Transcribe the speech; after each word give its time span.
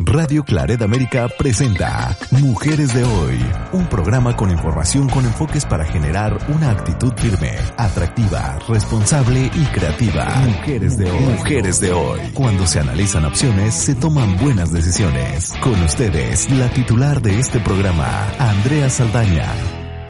Radio 0.00 0.42
Claret 0.44 0.82
América 0.82 1.28
presenta 1.38 2.18
Mujeres 2.32 2.92
de 2.92 3.04
Hoy, 3.04 3.38
un 3.72 3.86
programa 3.86 4.36
con 4.36 4.50
información 4.50 5.08
con 5.08 5.24
enfoques 5.24 5.64
para 5.64 5.84
generar 5.84 6.36
una 6.48 6.72
actitud 6.72 7.12
firme, 7.16 7.52
atractiva, 7.76 8.58
responsable 8.68 9.50
y 9.54 9.64
creativa. 9.66 10.24
Mujeres 10.46 10.98
de 10.98 11.08
Hoy. 11.08 11.20
Mujeres 11.20 11.80
de 11.80 11.92
Hoy. 11.92 12.20
Cuando 12.34 12.66
se 12.66 12.80
analizan 12.80 13.24
opciones, 13.24 13.72
se 13.72 13.94
toman 13.94 14.36
buenas 14.38 14.72
decisiones. 14.72 15.52
Con 15.62 15.80
ustedes, 15.82 16.50
la 16.50 16.68
titular 16.70 17.22
de 17.22 17.38
este 17.38 17.60
programa, 17.60 18.26
Andrea 18.40 18.90
Saldaña. 18.90 19.46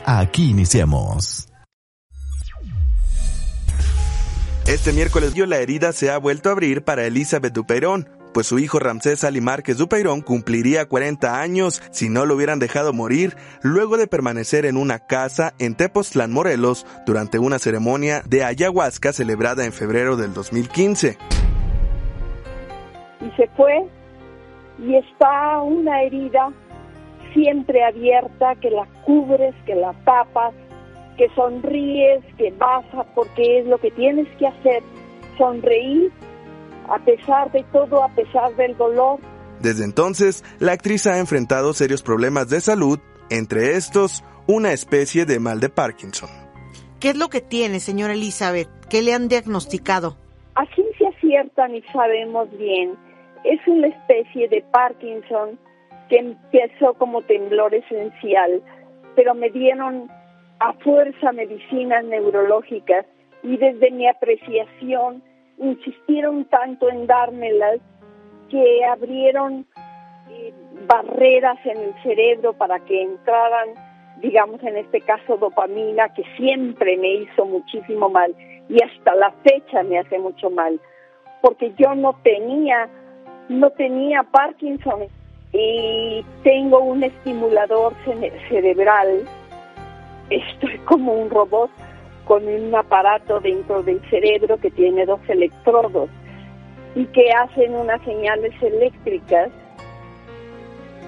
Aquí 0.06 0.48
iniciamos. 0.48 1.48
Este 4.66 4.94
miércoles 4.94 5.34
la 5.36 5.58
herida 5.58 5.92
se 5.92 6.10
ha 6.10 6.16
vuelto 6.16 6.48
a 6.48 6.52
abrir 6.52 6.84
para 6.84 7.04
Elizabeth 7.04 7.52
Duperón, 7.52 8.08
pues 8.34 8.48
su 8.48 8.58
hijo 8.58 8.80
Ramsés 8.80 9.22
Ali 9.22 9.40
Márquez 9.40 9.78
Dupeirón 9.78 10.20
cumpliría 10.20 10.86
40 10.86 11.40
años 11.40 11.80
si 11.92 12.08
no 12.10 12.26
lo 12.26 12.34
hubieran 12.34 12.58
dejado 12.58 12.92
morir 12.92 13.36
luego 13.62 13.96
de 13.96 14.08
permanecer 14.08 14.66
en 14.66 14.76
una 14.76 14.98
casa 14.98 15.54
en 15.60 15.76
Tepoztlán, 15.76 16.32
Morelos, 16.32 16.84
durante 17.06 17.38
una 17.38 17.60
ceremonia 17.60 18.22
de 18.26 18.42
ayahuasca 18.42 19.12
celebrada 19.12 19.64
en 19.64 19.72
febrero 19.72 20.16
del 20.16 20.34
2015. 20.34 21.16
Y 23.20 23.30
se 23.36 23.48
fue 23.56 23.86
y 24.80 24.96
está 24.96 25.60
una 25.62 26.02
herida 26.02 26.52
siempre 27.32 27.84
abierta 27.84 28.56
que 28.56 28.70
la 28.70 28.86
cubres, 29.04 29.54
que 29.64 29.76
la 29.76 29.92
tapas, 30.04 30.54
que 31.16 31.28
sonríes, 31.36 32.24
que 32.36 32.50
vas 32.58 32.84
porque 33.14 33.60
es 33.60 33.66
lo 33.66 33.78
que 33.78 33.92
tienes 33.92 34.26
que 34.38 34.48
hacer, 34.48 34.82
sonreír 35.38 36.10
a 36.88 36.98
pesar 36.98 37.50
de 37.52 37.64
todo, 37.72 38.02
a 38.02 38.08
pesar 38.08 38.54
del 38.56 38.76
dolor. 38.76 39.20
Desde 39.60 39.84
entonces, 39.84 40.44
la 40.58 40.72
actriz 40.72 41.06
ha 41.06 41.18
enfrentado 41.18 41.72
serios 41.72 42.02
problemas 42.02 42.48
de 42.50 42.60
salud, 42.60 42.98
entre 43.30 43.72
estos, 43.72 44.24
una 44.46 44.72
especie 44.72 45.24
de 45.24 45.40
mal 45.40 45.60
de 45.60 45.70
Parkinson. 45.70 46.28
¿Qué 47.00 47.10
es 47.10 47.16
lo 47.16 47.28
que 47.28 47.40
tiene, 47.40 47.80
señora 47.80 48.14
Elizabeth? 48.14 48.68
¿Qué 48.88 49.02
le 49.02 49.14
han 49.14 49.28
diagnosticado? 49.28 50.16
A 50.54 50.66
ciencia 50.74 51.10
cierta 51.20 51.68
ni 51.68 51.82
sabemos 51.92 52.48
bien. 52.58 52.94
Es 53.44 53.60
una 53.66 53.88
especie 53.88 54.48
de 54.48 54.62
Parkinson 54.70 55.58
que 56.08 56.18
empezó 56.18 56.94
como 56.94 57.22
temblor 57.22 57.74
esencial, 57.74 58.62
pero 59.16 59.34
me 59.34 59.50
dieron 59.50 60.08
a 60.60 60.72
fuerza 60.74 61.32
medicinas 61.32 62.04
neurológicas 62.04 63.06
y 63.42 63.56
desde 63.56 63.90
mi 63.90 64.08
apreciación 64.08 65.22
insistieron 65.58 66.44
tanto 66.46 66.88
en 66.88 67.06
dármelas 67.06 67.80
que 68.50 68.84
abrieron 68.84 69.66
eh, 70.30 70.52
barreras 70.86 71.58
en 71.64 71.78
el 71.78 72.02
cerebro 72.02 72.52
para 72.52 72.78
que 72.80 73.02
entraran, 73.02 73.68
digamos 74.20 74.62
en 74.62 74.76
este 74.76 75.00
caso, 75.00 75.36
dopamina, 75.36 76.08
que 76.14 76.24
siempre 76.36 76.96
me 76.96 77.14
hizo 77.14 77.46
muchísimo 77.46 78.08
mal 78.08 78.34
y 78.68 78.82
hasta 78.82 79.14
la 79.14 79.30
fecha 79.42 79.82
me 79.82 79.98
hace 79.98 80.18
mucho 80.18 80.50
mal, 80.50 80.80
porque 81.42 81.72
yo 81.76 81.94
no 81.94 82.14
tenía, 82.22 82.88
no 83.48 83.70
tenía 83.70 84.22
Parkinson 84.22 85.04
y 85.52 86.24
tengo 86.42 86.80
un 86.80 87.04
estimulador 87.04 87.94
cerebral, 88.48 89.24
estoy 90.30 90.78
como 90.78 91.12
un 91.12 91.30
robot 91.30 91.70
con 92.24 92.46
un 92.46 92.74
aparato 92.74 93.40
dentro 93.40 93.82
del 93.82 94.00
cerebro 94.08 94.56
que 94.58 94.70
tiene 94.70 95.04
dos 95.06 95.20
electrodos 95.28 96.08
y 96.94 97.06
que 97.06 97.30
hacen 97.32 97.74
unas 97.74 98.02
señales 98.02 98.52
eléctricas. 98.62 99.50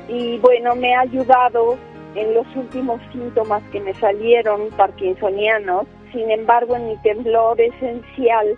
Y 0.09 0.39
bueno, 0.39 0.75
me 0.75 0.95
ha 0.95 1.01
ayudado 1.01 1.77
en 2.15 2.35
los 2.35 2.47
últimos 2.57 3.01
síntomas 3.13 3.63
que 3.71 3.81
me 3.81 3.95
salieron 3.95 4.71
parkinsonianos. 4.77 5.87
Sin 6.13 6.31
embargo, 6.31 6.77
en 6.77 6.89
mi 6.89 6.97
temblor 6.99 7.61
esencial 7.61 8.57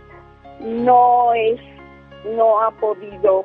no 0.60 1.32
es, 1.34 1.60
no 2.36 2.60
ha 2.60 2.70
podido 2.72 3.44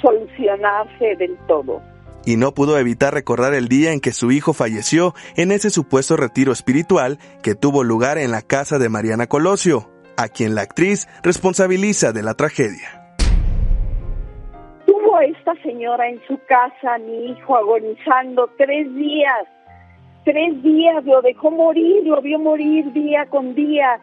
solucionarse 0.00 1.16
del 1.16 1.36
todo 1.46 1.80
y 2.24 2.36
no 2.36 2.52
pudo 2.52 2.78
evitar 2.78 3.14
recordar 3.14 3.54
el 3.54 3.68
día 3.68 3.92
en 3.92 4.00
que 4.00 4.12
su 4.12 4.30
hijo 4.30 4.52
falleció 4.52 5.14
en 5.36 5.52
ese 5.52 5.70
supuesto 5.70 6.16
retiro 6.16 6.52
espiritual 6.52 7.18
que 7.42 7.54
tuvo 7.54 7.84
lugar 7.84 8.18
en 8.18 8.30
la 8.30 8.42
casa 8.42 8.78
de 8.78 8.88
Mariana 8.88 9.26
Colosio, 9.26 9.90
a 10.16 10.28
quien 10.28 10.54
la 10.54 10.62
actriz 10.62 11.08
responsabiliza 11.22 12.12
de 12.12 12.22
la 12.22 12.34
tragedia. 12.34 13.16
Tuvo 14.86 15.20
esta 15.20 15.54
señora 15.62 16.08
en 16.08 16.20
su 16.26 16.38
casa 16.46 16.98
mi 16.98 17.32
hijo 17.32 17.56
agonizando 17.56 18.48
tres 18.56 18.94
días. 18.94 19.46
Tres 20.24 20.62
días 20.62 21.04
lo 21.04 21.20
dejó 21.22 21.50
morir, 21.50 22.04
lo 22.04 22.20
vio 22.20 22.38
morir 22.38 22.92
día 22.92 23.26
con 23.26 23.54
día. 23.54 23.98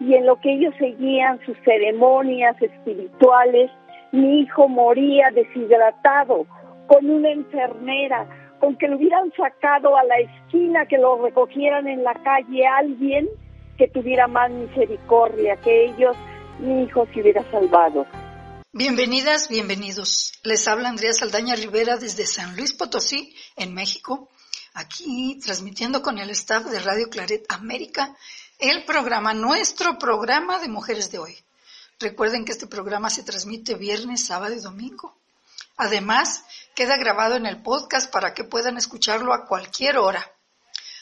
Y 0.00 0.14
en 0.14 0.26
lo 0.26 0.40
que 0.40 0.52
ellos 0.52 0.74
seguían 0.78 1.40
sus 1.46 1.56
ceremonias 1.64 2.60
espirituales, 2.60 3.70
mi 4.12 4.40
hijo 4.40 4.68
moría 4.68 5.30
deshidratado 5.30 6.46
con 6.86 7.08
una 7.08 7.30
enfermera, 7.30 8.56
con 8.60 8.76
que 8.76 8.88
lo 8.88 8.96
hubieran 8.96 9.32
sacado 9.36 9.96
a 9.96 10.04
la 10.04 10.18
esquina, 10.18 10.86
que 10.86 10.98
lo 10.98 11.22
recogieran 11.22 11.86
en 11.88 12.02
la 12.02 12.14
calle 12.14 12.66
alguien 12.66 13.28
que 13.76 13.88
tuviera 13.88 14.26
más 14.26 14.50
misericordia 14.50 15.56
que 15.56 15.86
ellos, 15.86 16.16
mi 16.60 16.84
hijo 16.84 17.06
se 17.12 17.20
hubiera 17.20 17.42
salvado. 17.50 18.06
Bienvenidas, 18.72 19.48
bienvenidos. 19.48 20.32
Les 20.42 20.66
habla 20.66 20.88
Andrea 20.88 21.12
Saldaña 21.12 21.54
Rivera 21.54 21.96
desde 21.96 22.26
San 22.26 22.56
Luis 22.56 22.72
Potosí, 22.72 23.34
en 23.56 23.74
México, 23.74 24.28
aquí 24.74 25.38
transmitiendo 25.44 26.02
con 26.02 26.18
el 26.18 26.30
staff 26.30 26.64
de 26.64 26.80
Radio 26.80 27.08
Claret 27.08 27.44
América 27.48 28.16
el 28.58 28.84
programa, 28.84 29.34
nuestro 29.34 29.98
programa 29.98 30.58
de 30.58 30.68
Mujeres 30.68 31.10
de 31.10 31.18
Hoy. 31.18 31.36
Recuerden 32.00 32.44
que 32.44 32.52
este 32.52 32.66
programa 32.66 33.10
se 33.10 33.22
transmite 33.22 33.74
viernes, 33.74 34.26
sábado 34.26 34.54
y 34.54 34.60
domingo. 34.60 35.14
Además, 35.76 36.44
queda 36.74 36.96
grabado 36.96 37.36
en 37.36 37.46
el 37.46 37.62
podcast 37.62 38.10
para 38.10 38.34
que 38.34 38.44
puedan 38.44 38.76
escucharlo 38.76 39.32
a 39.32 39.46
cualquier 39.46 39.98
hora. 39.98 40.32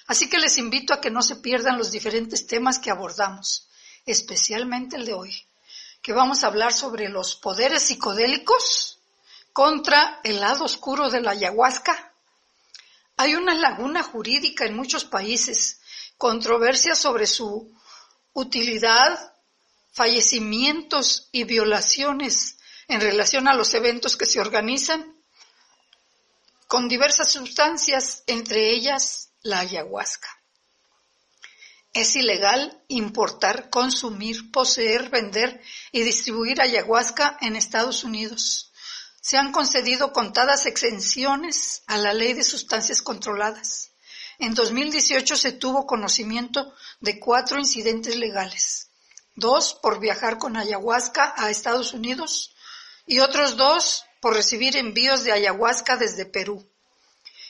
Así 0.07 0.29
que 0.29 0.39
les 0.39 0.59
invito 0.59 0.93
a 0.93 1.01
que 1.01 1.11
no 1.11 1.23
se 1.23 1.37
pierdan 1.37 1.79
los 1.79 1.91
diferentes 1.91 2.47
temas 2.47 2.79
que 2.79 2.91
abordamos, 2.91 3.69
especialmente 4.05 4.97
el 4.97 5.07
de 5.07 5.15
hoy, 5.15 5.49
que 6.03 6.13
vamos 6.13 6.45
a 6.45 6.49
hablar 6.49 6.73
sobre 6.73 7.09
los 7.09 7.37
poderes 7.37 7.85
psicodélicos 7.85 8.99
contra 9.53 10.21
el 10.25 10.41
lado 10.41 10.65
oscuro 10.65 11.09
de 11.09 11.21
la 11.21 11.31
ayahuasca. 11.31 12.13
Hay 13.17 13.35
una 13.35 13.55
laguna 13.55 14.03
jurídica 14.03 14.65
en 14.65 14.77
muchos 14.77 15.05
países, 15.05 15.81
controversia 16.19 16.95
sobre 16.95 17.27
su 17.27 17.73
utilidad, 18.33 19.33
fallecimientos 19.93 21.29
y 21.33 21.45
violaciones 21.45 22.59
en 22.89 23.01
relación 23.01 23.47
a 23.49 23.55
los 23.55 23.73
eventos 23.75 24.17
que 24.17 24.27
se 24.27 24.41
organizan 24.41 25.22
con 26.73 26.89
diversas 26.89 27.31
sustancias, 27.31 28.23
entre 28.27 28.71
ellas 28.71 29.29
la 29.43 29.59
ayahuasca. 29.59 30.31
Es 31.93 32.17
ilegal 32.17 32.83
importar, 32.89 33.69
consumir, 33.69 34.51
poseer, 34.51 35.11
vender 35.11 35.61
y 35.93 36.03
distribuir 36.03 36.63
ayahuasca 36.63 37.37
en 37.43 37.57
Estados 37.57 38.05
Unidos. 38.05 38.73
Se 39.21 39.37
han 39.37 39.53
concedido 39.53 40.15
contadas 40.15 40.65
exenciones 40.65 41.83
a 41.89 41.99
la 41.99 42.15
ley 42.15 42.33
de 42.33 42.43
sustancias 42.43 43.03
controladas. 43.03 43.91
En 44.39 44.55
2018 44.55 45.37
se 45.37 45.53
tuvo 45.53 45.87
conocimiento 45.87 46.75
de 47.01 47.21
cuatro 47.21 47.59
incidentes 47.59 48.17
legales, 48.17 48.89
dos 49.35 49.75
por 49.75 50.01
viajar 50.01 50.39
con 50.39 50.57
ayahuasca 50.57 51.35
a 51.37 51.51
Estados 51.51 51.93
Unidos 51.93 52.55
y 53.05 53.19
otros 53.19 53.59
dos 53.59 54.07
por 54.23 54.35
recibir 54.35 54.77
envíos 54.77 55.25
de 55.25 55.33
ayahuasca 55.33 55.97
desde 55.97 56.27
Perú. 56.27 56.65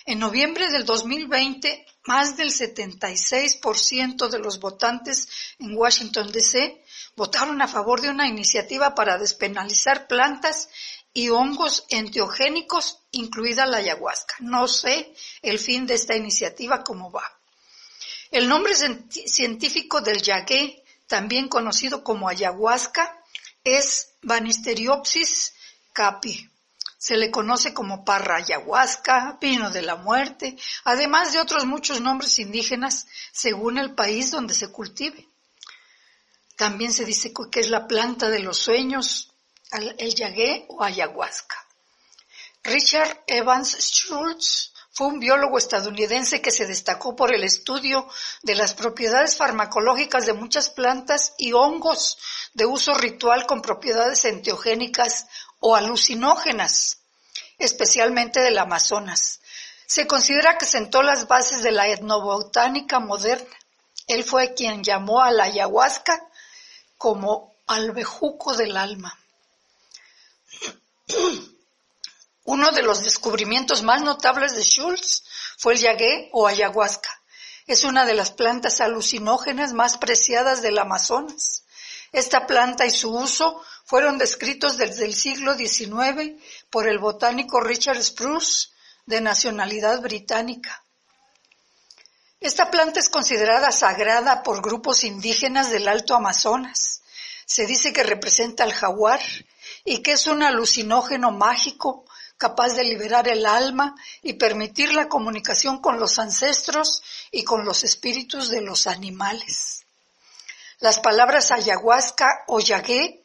En 0.07 0.19
noviembre 0.19 0.71
del 0.71 0.87
2020, 0.87 1.85
más 2.07 2.39
del 2.39 2.49
76% 2.49 4.31
de 4.31 4.39
los 4.39 4.59
votantes 4.59 5.29
en 5.59 5.77
Washington, 5.77 6.33
D.C. 6.33 6.83
votaron 7.15 7.61
a 7.61 7.69
favor 7.69 8.01
de 8.01 8.09
una 8.09 8.27
iniciativa 8.27 8.95
para 8.95 9.19
despenalizar 9.19 10.07
plantas 10.09 10.71
y 11.13 11.29
hongos 11.29 11.85
enteogénicos, 11.91 13.01
incluida 13.11 13.67
la 13.67 13.77
ayahuasca. 13.77 14.37
No 14.41 14.67
sé 14.67 15.13
el 15.43 15.59
fin 15.59 15.87
de 15.87 15.93
esta 15.93 16.17
iniciativa 16.17 16.83
cómo 16.83 17.13
va. 17.13 17.39
El 18.31 18.49
nombre 18.49 18.73
científico 18.75 20.01
del 20.01 20.23
yagué, 20.23 20.83
también 21.07 21.49
conocido 21.49 22.03
como 22.03 22.31
ayahuasca, 22.31 23.23
es 23.63 24.15
Banisteriopsis 24.23 25.53
capi. 25.93 26.49
Se 27.03 27.17
le 27.17 27.33
conoce 27.33 27.75
como 27.75 28.05
parra 28.05 28.37
ayahuasca, 28.37 29.37
pino 29.41 29.73
de 29.73 29.83
la 29.83 29.97
muerte, 29.97 30.57
además 30.85 31.33
de 31.33 31.41
otros 31.41 31.67
muchos 31.67 32.01
nombres 32.01 32.39
indígenas 32.39 33.09
según 33.33 33.77
el 33.77 33.97
país 33.97 34.31
donde 34.31 34.55
se 34.55 34.71
cultive. 34.71 35.29
También 36.55 36.93
se 36.93 37.05
dice 37.05 37.33
que 37.51 37.59
es 37.59 37.71
la 37.71 37.89
planta 37.89 38.31
de 38.31 38.39
los 38.39 38.57
sueños, 38.57 39.33
el 39.73 40.15
yagué 40.15 40.65
o 40.69 40.85
ayahuasca. 40.85 41.67
Richard 42.63 43.25
Evans 43.27 43.79
Schultz 43.81 44.72
fue 44.95 45.07
un 45.07 45.21
biólogo 45.21 45.57
estadounidense 45.57 46.43
que 46.43 46.51
se 46.51 46.67
destacó 46.67 47.17
por 47.17 47.35
el 47.35 47.45
estudio 47.45 48.07
de 48.43 48.55
las 48.55 48.75
propiedades 48.75 49.39
farmacológicas 49.39 50.27
de 50.27 50.35
muchas 50.35 50.69
plantas 50.69 51.33
y 51.39 51.55
hongos 51.55 52.19
de 52.53 52.67
uso 52.67 52.93
ritual 52.93 53.47
con 53.47 53.63
propiedades 53.63 54.27
enteogénicas 54.27 55.29
o 55.61 55.77
alucinógenas, 55.77 56.99
especialmente 57.59 58.41
del 58.41 58.59
Amazonas. 58.59 59.41
Se 59.87 60.07
considera 60.07 60.59
que 60.59 60.67
sentó 60.67 61.03
las 61.03 61.27
bases 61.27 61.63
de 61.63 61.73
la 61.73 61.89
etnobotánica 61.89 63.01
moderna. 63.01 63.57
Él 64.07 64.25
fue 64.25 64.53
quien 64.53 64.85
llamó 64.85 65.23
a 65.23 65.31
la 65.31 65.45
ayahuasca 65.45 66.23
como 66.99 67.55
albejuco 67.67 68.55
del 68.55 68.77
alma. 68.77 69.19
Uno 72.45 72.73
de 72.73 72.83
los 72.83 73.05
descubrimientos 73.05 73.83
más 73.83 74.03
notables 74.03 74.57
de 74.57 74.63
Schultz 74.63 75.25
fue 75.59 75.75
el 75.75 75.81
yagué 75.81 76.29
o 76.33 76.47
ayahuasca. 76.47 77.23
Es 77.67 77.85
una 77.85 78.05
de 78.05 78.15
las 78.15 78.33
plantas 78.33 78.81
alucinógenas 78.81 79.73
más 79.73 79.97
preciadas 79.97 80.61
del 80.63 80.79
Amazonas. 80.79 81.63
Esta 82.11 82.47
planta 82.47 82.85
y 82.85 82.91
su 82.91 83.15
uso 83.15 83.63
fueron 83.85 84.19
descritos 84.19 84.77
desde 84.77 85.05
el 85.05 85.15
siglo 85.15 85.55
XIX 85.55 86.43
por 86.69 86.89
el 86.89 86.99
botánico 86.99 87.61
Richard 87.61 88.03
Spruce, 88.03 88.69
de 89.07 89.21
nacionalidad 89.21 90.01
británica. 90.01 90.85
Esta 92.41 92.71
planta 92.71 93.01
es 93.01 93.09
considerada 93.09 93.71
sagrada 93.71 94.43
por 94.43 94.63
grupos 94.63 95.05
indígenas 95.05 95.71
del 95.71 95.87
Alto 95.89 96.15
Amazonas. 96.15 97.03
Se 97.47 97.67
dice 97.67 97.93
que 97.93 98.03
representa 98.03 98.65
al 98.65 98.73
jaguar 98.73 99.21
y 99.85 100.03
que 100.03 100.13
es 100.13 100.27
un 100.27 100.43
alucinógeno 100.43 101.31
mágico 101.31 102.05
capaz 102.43 102.75
de 102.75 102.83
liberar 102.83 103.29
el 103.29 103.47
alma 103.47 103.95
y 104.21 104.33
permitir 104.33 104.93
la 104.93 105.09
comunicación 105.09 105.81
con 105.81 106.01
los 106.01 106.19
ancestros 106.19 107.01
y 107.31 107.45
con 107.45 107.65
los 107.65 107.85
espíritus 107.85 108.49
de 108.49 108.63
los 108.63 108.89
animales. 108.89 109.85
Las 110.81 110.99
palabras 110.99 111.53
ayahuasca 111.53 112.43
o 112.49 112.59
yagué 112.59 113.23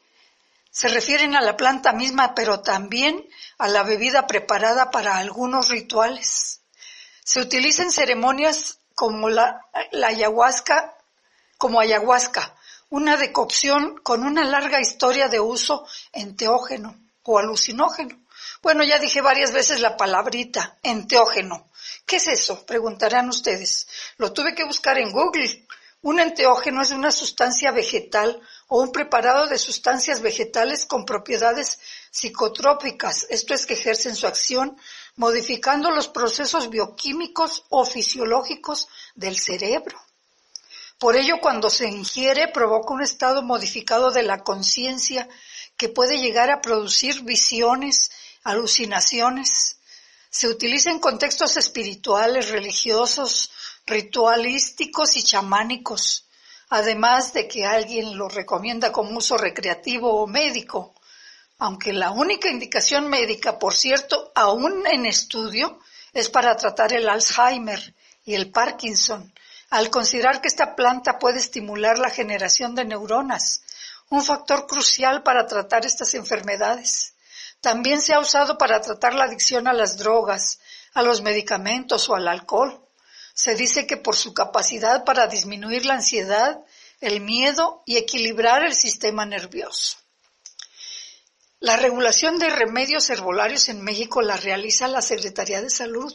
se 0.70 0.86
refieren 0.86 1.34
a 1.34 1.40
la 1.40 1.56
planta 1.56 1.92
misma, 1.92 2.32
pero 2.36 2.60
también 2.60 3.28
a 3.58 3.66
la 3.66 3.82
bebida 3.82 4.28
preparada 4.28 4.92
para 4.92 5.16
algunos 5.16 5.68
rituales. 5.68 6.60
Se 7.24 7.40
utiliza 7.40 7.82
en 7.82 7.90
ceremonias 7.90 8.78
como 8.94 9.28
la, 9.30 9.66
ayahuasca, 9.92 10.94
como 11.56 11.80
ayahuasca, 11.80 12.54
una 12.88 13.16
decocción 13.16 13.98
con 13.98 14.22
una 14.22 14.44
larga 14.44 14.80
historia 14.80 15.26
de 15.26 15.40
uso 15.40 15.84
enteógeno 16.12 16.94
o 17.24 17.40
alucinógeno. 17.40 18.16
Bueno, 18.62 18.84
ya 18.84 18.98
dije 18.98 19.20
varias 19.20 19.52
veces 19.52 19.80
la 19.80 19.96
palabrita, 19.96 20.76
enteógeno. 20.82 21.68
¿Qué 22.06 22.16
es 22.16 22.26
eso? 22.28 22.64
Preguntarán 22.66 23.28
ustedes. 23.28 23.86
Lo 24.16 24.32
tuve 24.32 24.54
que 24.54 24.64
buscar 24.64 24.98
en 24.98 25.12
Google. 25.12 25.66
Un 26.02 26.20
enteógeno 26.20 26.82
es 26.82 26.90
una 26.90 27.10
sustancia 27.10 27.70
vegetal 27.72 28.40
o 28.68 28.80
un 28.80 28.92
preparado 28.92 29.46
de 29.46 29.58
sustancias 29.58 30.20
vegetales 30.20 30.86
con 30.86 31.04
propiedades 31.04 31.80
psicotrópicas, 32.10 33.26
esto 33.30 33.54
es 33.54 33.66
que 33.66 33.74
ejercen 33.74 34.14
su 34.14 34.26
acción 34.26 34.76
modificando 35.16 35.90
los 35.90 36.08
procesos 36.08 36.70
bioquímicos 36.70 37.64
o 37.70 37.84
fisiológicos 37.84 38.88
del 39.14 39.38
cerebro. 39.38 40.00
Por 40.98 41.16
ello, 41.16 41.40
cuando 41.40 41.70
se 41.70 41.88
ingiere, 41.88 42.48
provoca 42.48 42.92
un 42.92 43.02
estado 43.02 43.42
modificado 43.42 44.10
de 44.10 44.22
la 44.22 44.42
conciencia 44.42 45.28
que 45.76 45.88
puede 45.88 46.18
llegar 46.18 46.50
a 46.50 46.60
producir 46.60 47.22
visiones, 47.22 48.10
alucinaciones. 48.50 49.78
Se 50.30 50.48
utiliza 50.48 50.90
en 50.90 50.98
contextos 50.98 51.56
espirituales, 51.56 52.50
religiosos, 52.50 53.50
ritualísticos 53.86 55.16
y 55.16 55.22
chamánicos, 55.22 56.26
además 56.68 57.32
de 57.32 57.48
que 57.48 57.64
alguien 57.64 58.16
lo 58.16 58.28
recomienda 58.28 58.92
como 58.92 59.16
uso 59.18 59.36
recreativo 59.36 60.22
o 60.22 60.26
médico 60.26 60.94
aunque 61.58 61.92
la 61.92 62.12
única 62.12 62.48
indicación 62.48 63.08
médica, 63.08 63.58
por 63.58 63.74
cierto, 63.74 64.30
aún 64.34 64.86
en 64.86 65.06
estudio, 65.06 65.80
es 66.12 66.28
para 66.28 66.56
tratar 66.56 66.92
el 66.92 67.08
Alzheimer 67.08 67.94
y 68.24 68.34
el 68.34 68.50
Parkinson, 68.50 69.32
al 69.70 69.90
considerar 69.90 70.40
que 70.40 70.48
esta 70.48 70.76
planta 70.76 71.18
puede 71.18 71.38
estimular 71.38 71.98
la 71.98 72.10
generación 72.10 72.74
de 72.74 72.84
neuronas, 72.84 73.62
un 74.08 74.22
factor 74.22 74.66
crucial 74.66 75.22
para 75.22 75.46
tratar 75.46 75.84
estas 75.84 76.14
enfermedades. 76.14 77.14
También 77.68 78.00
se 78.00 78.14
ha 78.14 78.18
usado 78.18 78.56
para 78.56 78.80
tratar 78.80 79.12
la 79.12 79.24
adicción 79.24 79.68
a 79.68 79.74
las 79.74 79.98
drogas, 79.98 80.58
a 80.94 81.02
los 81.02 81.20
medicamentos 81.20 82.08
o 82.08 82.14
al 82.14 82.26
alcohol. 82.26 82.82
Se 83.34 83.54
dice 83.56 83.86
que 83.86 83.98
por 83.98 84.16
su 84.16 84.32
capacidad 84.32 85.04
para 85.04 85.26
disminuir 85.26 85.84
la 85.84 85.92
ansiedad, 85.92 86.64
el 87.02 87.20
miedo 87.20 87.82
y 87.84 87.98
equilibrar 87.98 88.64
el 88.64 88.74
sistema 88.74 89.26
nervioso. 89.26 89.98
La 91.60 91.76
regulación 91.76 92.38
de 92.38 92.48
remedios 92.48 93.10
herbolarios 93.10 93.68
en 93.68 93.82
México 93.82 94.22
la 94.22 94.38
realiza 94.38 94.88
la 94.88 95.02
Secretaría 95.02 95.60
de 95.60 95.68
Salud 95.68 96.10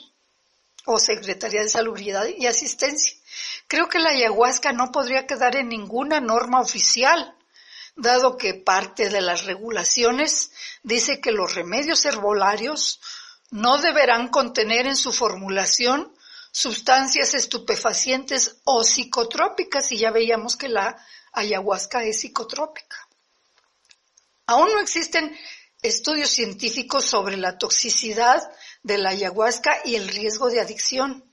o 0.86 0.98
Secretaría 0.98 1.62
de 1.62 1.70
Salubridad 1.70 2.26
y 2.36 2.48
Asistencia. 2.48 3.14
Creo 3.68 3.90
que 3.90 4.00
la 4.00 4.10
ayahuasca 4.10 4.74
no 4.74 4.92
podría 4.92 5.28
quedar 5.28 5.56
en 5.56 5.70
ninguna 5.70 6.20
norma 6.20 6.62
oficial, 6.62 7.38
dado 7.96 8.38
que 8.38 8.54
parte 8.54 9.10
de 9.10 9.22
las 9.22 9.46
regulaciones 9.46 10.52
dice 10.84 11.22
que 11.22 11.32
los 11.32 11.56
remedios 11.56 12.06
herbolarios 12.06 13.00
no 13.52 13.78
deberán 13.78 14.30
contener 14.30 14.88
en 14.88 14.96
su 14.96 15.14
formulación 15.14 16.14
sustancias 16.52 17.34
estupefacientes 17.34 18.58
o 18.64 18.84
psicotrópicas, 18.84 19.92
y 19.92 19.98
ya 19.98 20.12
veíamos 20.12 20.56
que 20.56 20.70
la 20.70 20.96
ayahuasca 21.32 22.04
es 22.04 22.20
psicotrópica. 22.20 23.08
Aún 24.46 24.72
no 24.72 24.80
existen 24.80 25.36
estudios 25.82 26.30
científicos 26.30 27.06
sobre 27.06 27.38
la 27.38 27.58
toxicidad 27.58 28.42
de 28.84 28.98
la 28.98 29.10
ayahuasca 29.10 29.82
y 29.84 29.96
el 29.96 30.08
riesgo 30.08 30.50
de 30.50 30.62
adicción. 30.62 31.24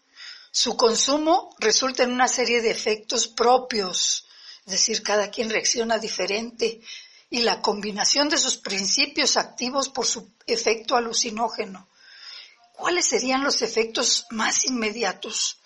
Su 0.50 0.76
consumo 0.76 1.55
resulta 1.59 2.02
en 2.02 2.12
una 2.12 2.29
serie 2.29 2.61
de 2.61 2.71
efectos 2.71 3.29
propios, 3.29 4.26
es 4.67 4.73
decir, 4.73 5.02
cada 5.02 5.31
quien 5.31 5.50
reacciona 5.50 5.99
diferente, 5.99 6.81
y 7.31 7.43
la 7.43 7.62
combinación 7.62 8.29
de 8.29 8.37
sus 8.37 8.57
principios 8.57 9.37
activos 9.37 9.88
por 9.88 10.05
su 10.05 10.29
efecto 10.47 10.97
alucinógeno. 10.97 11.88
¿Cuáles 12.73 13.07
serían 13.07 13.45
los 13.45 13.62
efectos 13.62 14.26
más 14.31 14.64
inmediatos? 14.64 15.59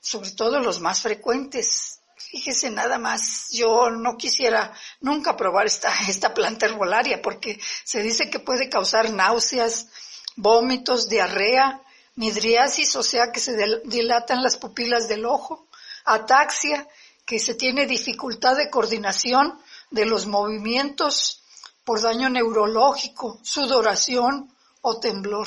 Sobre 0.00 0.32
todo 0.32 0.58
los 0.58 0.80
más 0.80 1.00
frecuentes. 1.00 2.00
Fíjese 2.16 2.70
nada 2.70 2.98
más, 2.98 3.48
yo 3.50 3.90
no 3.90 4.16
quisiera 4.16 4.74
nunca 5.00 5.36
probar 5.36 5.66
esta, 5.66 5.92
esta 6.08 6.34
planta 6.34 6.66
herbolaria 6.66 7.22
porque 7.22 7.60
se 7.84 8.02
dice 8.02 8.28
que 8.28 8.40
puede 8.40 8.68
causar 8.68 9.10
náuseas, 9.10 9.88
vómitos, 10.34 11.08
diarrea, 11.08 11.80
midriasis, 12.16 12.96
o 12.96 13.02
sea 13.02 13.30
que 13.30 13.40
se 13.40 13.56
dilatan 13.84 14.42
las 14.42 14.56
pupilas 14.56 15.08
del 15.08 15.24
ojo, 15.24 15.68
ataxia, 16.04 16.88
que 17.30 17.38
se 17.38 17.54
tiene 17.54 17.86
dificultad 17.86 18.56
de 18.56 18.68
coordinación 18.68 19.56
de 19.92 20.04
los 20.04 20.26
movimientos 20.26 21.40
por 21.84 22.02
daño 22.02 22.28
neurológico, 22.28 23.38
sudoración 23.44 24.52
o 24.80 24.98
temblor. 24.98 25.46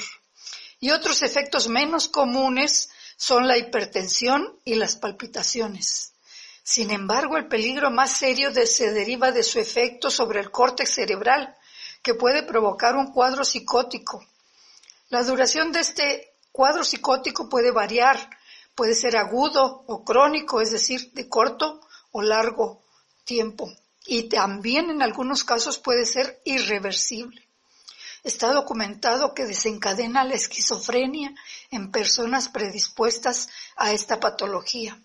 Y 0.79 0.91
otros 0.91 1.23
efectos 1.23 1.67
menos 1.67 2.07
comunes 2.07 2.89
son 3.17 3.49
la 3.49 3.57
hipertensión 3.57 4.57
y 4.63 4.75
las 4.75 4.95
palpitaciones. 4.95 6.13
Sin 6.63 6.89
embargo, 6.89 7.35
el 7.35 7.49
peligro 7.49 7.91
más 7.91 8.11
serio 8.11 8.49
se 8.65 8.93
deriva 8.93 9.33
de 9.33 9.43
su 9.43 9.59
efecto 9.59 10.09
sobre 10.09 10.39
el 10.39 10.51
córtex 10.51 10.89
cerebral, 10.89 11.53
que 12.01 12.13
puede 12.13 12.43
provocar 12.43 12.95
un 12.95 13.11
cuadro 13.11 13.43
psicótico. 13.43 14.25
La 15.09 15.21
duración 15.25 15.73
de 15.73 15.81
este 15.81 16.33
cuadro 16.53 16.85
psicótico 16.85 17.49
puede 17.49 17.71
variar, 17.71 18.29
puede 18.75 18.95
ser 18.95 19.17
agudo 19.17 19.83
o 19.87 20.03
crónico, 20.03 20.61
es 20.61 20.71
decir, 20.71 21.11
de 21.13 21.29
corto 21.29 21.81
o 22.11 22.21
largo 22.21 22.83
tiempo, 23.23 23.71
y 24.05 24.23
también 24.23 24.89
en 24.89 25.01
algunos 25.01 25.43
casos 25.43 25.77
puede 25.77 26.05
ser 26.05 26.41
irreversible. 26.45 27.41
está 28.23 28.53
documentado 28.53 29.33
que 29.33 29.45
desencadena 29.45 30.23
la 30.23 30.35
esquizofrenia 30.35 31.35
en 31.71 31.91
personas 31.91 32.47
predispuestas 32.47 33.49
a 33.75 33.91
esta 33.91 34.21
patología. 34.21 34.97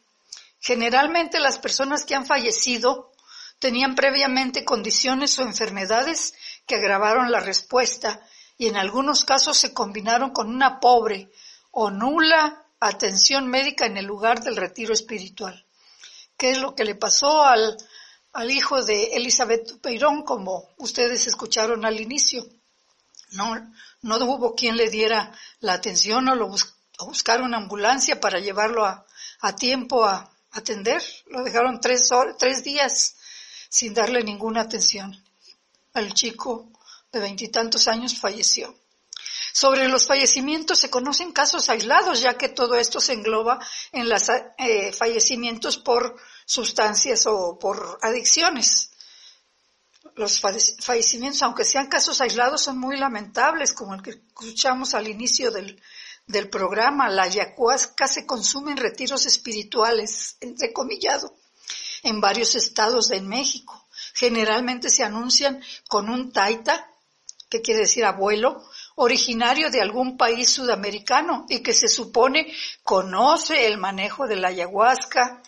Generalmente 0.61 1.41
las 1.41 1.59
personas 1.59 2.05
que 2.05 2.15
han 2.15 2.27
fallecido 2.27 3.11
tenían 3.59 3.97
previamente 3.97 4.65
condiciones 4.65 5.37
o 5.39 5.43
enfermedades 5.43 6.35
que 6.65 6.77
agravaron 6.77 7.33
la 7.33 7.41
respuesta 7.41 8.21
y 8.57 8.67
en 8.67 8.77
algunos 8.77 9.25
casos 9.25 9.57
se 9.57 9.73
combinaron 9.73 10.31
con 10.31 10.49
una 10.49 10.79
pobre 10.79 11.31
o 11.73 11.91
nula 11.91 12.68
atención 12.81 13.49
médica 13.49 13.87
en 13.87 13.97
el 13.97 14.07
lugar 14.07 14.43
del 14.43 14.57
retiro 14.57 14.93
espiritual. 14.93 15.65
¿Qué 16.37 16.51
es 16.51 16.59
lo 16.59 16.75
que 16.75 16.85
le 16.85 16.95
pasó 16.95 17.43
al, 17.43 17.77
al 18.33 18.51
hijo 18.51 18.85
de 18.85 19.15
Elizabeth 19.15 19.81
Peirón, 19.81 20.23
como 20.23 20.71
ustedes 20.79 21.27
escucharon 21.27 21.85
al 21.85 22.01
inicio? 22.01 22.47
No, 23.33 23.73
no 24.03 24.17
hubo 24.17 24.55
quien 24.55 24.77
le 24.77 24.89
diera 24.89 25.33
la 25.61 25.75
atención 25.75 26.29
o 26.29 26.35
lo 26.35 26.51
buscar 27.01 27.43
una 27.43 27.59
ambulancia 27.59 28.21
para 28.21 28.39
llevarlo 28.39 28.85
a, 28.85 29.05
a 29.41 29.57
tiempo 29.57 30.05
a 30.05 30.31
atender. 30.53 31.03
Lo 31.27 31.43
dejaron 31.43 31.81
tres, 31.81 32.09
tres 32.39 32.65
días 32.65 33.17
sin 33.69 33.93
darle 33.93 34.23
ninguna 34.23 34.63
atención. 34.63 35.23
El 35.95 36.15
chico 36.15 36.71
de 37.13 37.21
veintitantos 37.21 37.89
años 37.89 38.19
falleció. 38.19 38.75
Sobre 39.61 39.89
los 39.89 40.07
fallecimientos 40.07 40.79
se 40.79 40.89
conocen 40.89 41.33
casos 41.33 41.69
aislados, 41.69 42.21
ya 42.21 42.39
que 42.39 42.49
todo 42.49 42.77
esto 42.77 43.01
se 43.01 43.15
engloba 43.15 43.59
en 43.91 44.09
los 44.09 44.29
eh, 44.29 44.93
fallecimientos 44.93 45.79
por 45.79 46.15
sustancias 46.47 47.27
o 47.27 47.59
por 47.59 47.99
adicciones. 48.03 48.91
Los 50.15 50.41
fallecimientos, 50.41 51.43
aunque 51.43 51.65
sean 51.65 51.89
casos 51.89 52.21
aislados, 52.21 52.63
son 52.63 52.79
muy 52.79 52.97
lamentables, 52.99 53.73
como 53.73 53.95
el 53.95 54.03
que 54.03 54.11
escuchamos 54.11 54.95
al 54.95 55.09
inicio 55.09 55.51
del, 55.51 55.83
programa. 56.53 57.09
La 57.09 57.25
ayahuasca 57.25 58.07
se 58.07 58.25
consume 58.27 58.71
en 58.71 58.77
retiros 58.77 59.27
espirituales, 59.27 60.37
entrecomillado, 60.39 61.35
en 62.05 62.21
varios 62.21 62.55
estados 62.55 63.09
de 63.09 63.21
México. 63.23 63.89
Generalmente 64.15 64.89
se 64.89 65.03
anuncian 65.03 65.61
con 65.89 66.09
un 66.09 66.31
taita, 66.31 66.89
que 67.49 67.61
quiere 67.61 67.81
decir 67.81 68.05
abuelo, 68.05 68.63
originario 69.01 69.71
de 69.71 69.81
algún 69.81 70.17
país 70.17 70.51
sudamericano 70.51 71.47
y 71.49 71.61
que 71.61 71.73
se 71.73 71.89
supone 71.89 72.53
conoce 72.83 73.67
el 73.67 73.79
manejo 73.79 74.27
de 74.27 74.37
la 74.37 74.49
ayahuasca 74.49 75.41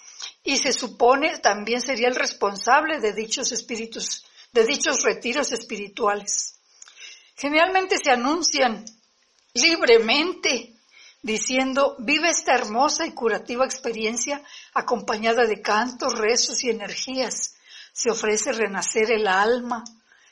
y 0.44 0.56
se 0.56 0.72
supone 0.72 1.38
también 1.38 1.80
sería 1.80 2.08
el 2.08 2.14
responsable 2.14 3.00
de 3.00 3.12
dichos 3.12 3.50
espíritus, 3.50 4.24
de 4.52 4.64
dichos 4.64 5.02
retiros 5.02 5.52
espirituales. 5.52 6.54
Generalmente 7.36 7.96
se 7.98 8.12
anuncian 8.12 8.84
libremente 9.54 10.74
diciendo, 11.22 11.96
vive 11.98 12.30
esta 12.30 12.54
hermosa 12.54 13.04
y 13.04 13.12
curativa 13.12 13.64
experiencia 13.64 14.42
acompañada 14.74 15.44
de 15.44 15.60
cantos, 15.60 16.16
rezos 16.16 16.62
y 16.62 16.70
energías. 16.70 17.56
Se 17.92 18.10
ofrece 18.10 18.52
renacer 18.52 19.10
el 19.10 19.26
alma, 19.26 19.82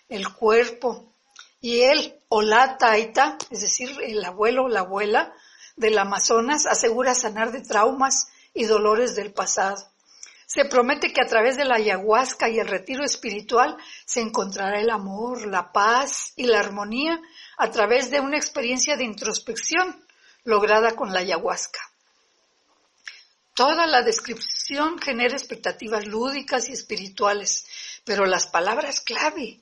el 0.08 0.32
cuerpo, 0.32 1.14
y 1.60 1.80
él, 1.80 2.14
o 2.28 2.42
la 2.42 2.78
taita, 2.78 3.36
es 3.50 3.60
decir, 3.60 3.96
el 4.02 4.24
abuelo 4.24 4.64
o 4.64 4.68
la 4.68 4.80
abuela 4.80 5.32
del 5.76 5.98
Amazonas, 5.98 6.66
asegura 6.66 7.14
sanar 7.14 7.52
de 7.52 7.62
traumas 7.62 8.28
y 8.54 8.64
dolores 8.64 9.14
del 9.14 9.32
pasado. 9.32 9.90
Se 10.46 10.64
promete 10.64 11.12
que 11.12 11.20
a 11.20 11.28
través 11.28 11.56
de 11.56 11.64
la 11.64 11.76
ayahuasca 11.76 12.48
y 12.48 12.58
el 12.58 12.68
retiro 12.68 13.04
espiritual 13.04 13.76
se 14.06 14.20
encontrará 14.20 14.80
el 14.80 14.88
amor, 14.88 15.46
la 15.46 15.72
paz 15.72 16.32
y 16.36 16.44
la 16.44 16.60
armonía 16.60 17.20
a 17.58 17.70
través 17.70 18.10
de 18.10 18.20
una 18.20 18.38
experiencia 18.38 18.96
de 18.96 19.04
introspección 19.04 20.02
lograda 20.44 20.96
con 20.96 21.12
la 21.12 21.20
ayahuasca. 21.20 21.80
Toda 23.52 23.86
la 23.86 24.02
descripción 24.02 24.98
genera 24.98 25.34
expectativas 25.36 26.06
lúdicas 26.06 26.68
y 26.68 26.72
espirituales, 26.72 27.66
pero 28.04 28.24
las 28.24 28.46
palabras 28.46 29.00
clave 29.00 29.60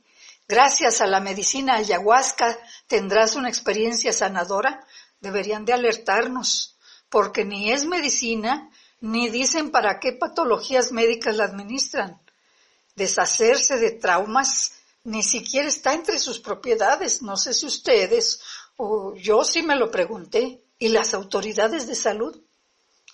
gracias 0.49 1.01
a 1.01 1.07
la 1.07 1.21
medicina 1.21 1.77
ayahuasca 1.77 2.59
tendrás 2.87 3.37
una 3.37 3.49
experiencia 3.49 4.13
sanadora, 4.13 4.85
deberían 5.21 5.65
de 5.65 5.73
alertarnos, 5.73 6.77
porque 7.09 7.45
ni 7.45 7.73
es 7.73 7.85
medicina, 7.85 8.71
ni 9.01 9.29
dicen 9.29 9.71
para 9.71 10.01
qué 10.01 10.13
patologías 10.13 10.93
médicas 10.93 11.37
la 11.37 11.45
administran. 11.45 12.21
Deshacerse 12.95 13.77
de 13.77 13.93
traumas 13.93 14.73
ni 15.05 15.23
siquiera 15.23 15.69
está 15.69 15.95
entre 15.95 16.19
sus 16.19 16.41
propiedades. 16.41 17.23
No 17.23 17.37
sé 17.37 17.55
si 17.55 17.67
ustedes 17.67 18.41
o 18.77 19.15
yo 19.15 19.45
sí 19.45 19.63
me 19.63 19.77
lo 19.77 19.91
pregunté. 19.91 20.63
¿Y 20.79 20.89
las 20.89 21.15
autoridades 21.15 21.87
de 21.87 21.95
salud? 21.95 22.39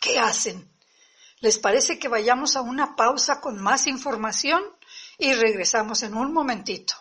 ¿Qué 0.01 0.19
hacen? 0.19 0.69
¿Les 1.39 1.59
parece 1.59 1.97
que 1.99 2.09
vayamos 2.09 2.57
a 2.57 2.61
una 2.61 2.97
pausa 2.97 3.41
con 3.41 3.61
más 3.61 3.87
información? 3.87 4.61
Y 5.17 5.35
regresamos 5.35 6.03
en 6.03 6.15
un 6.15 6.33
momentito. 6.33 6.95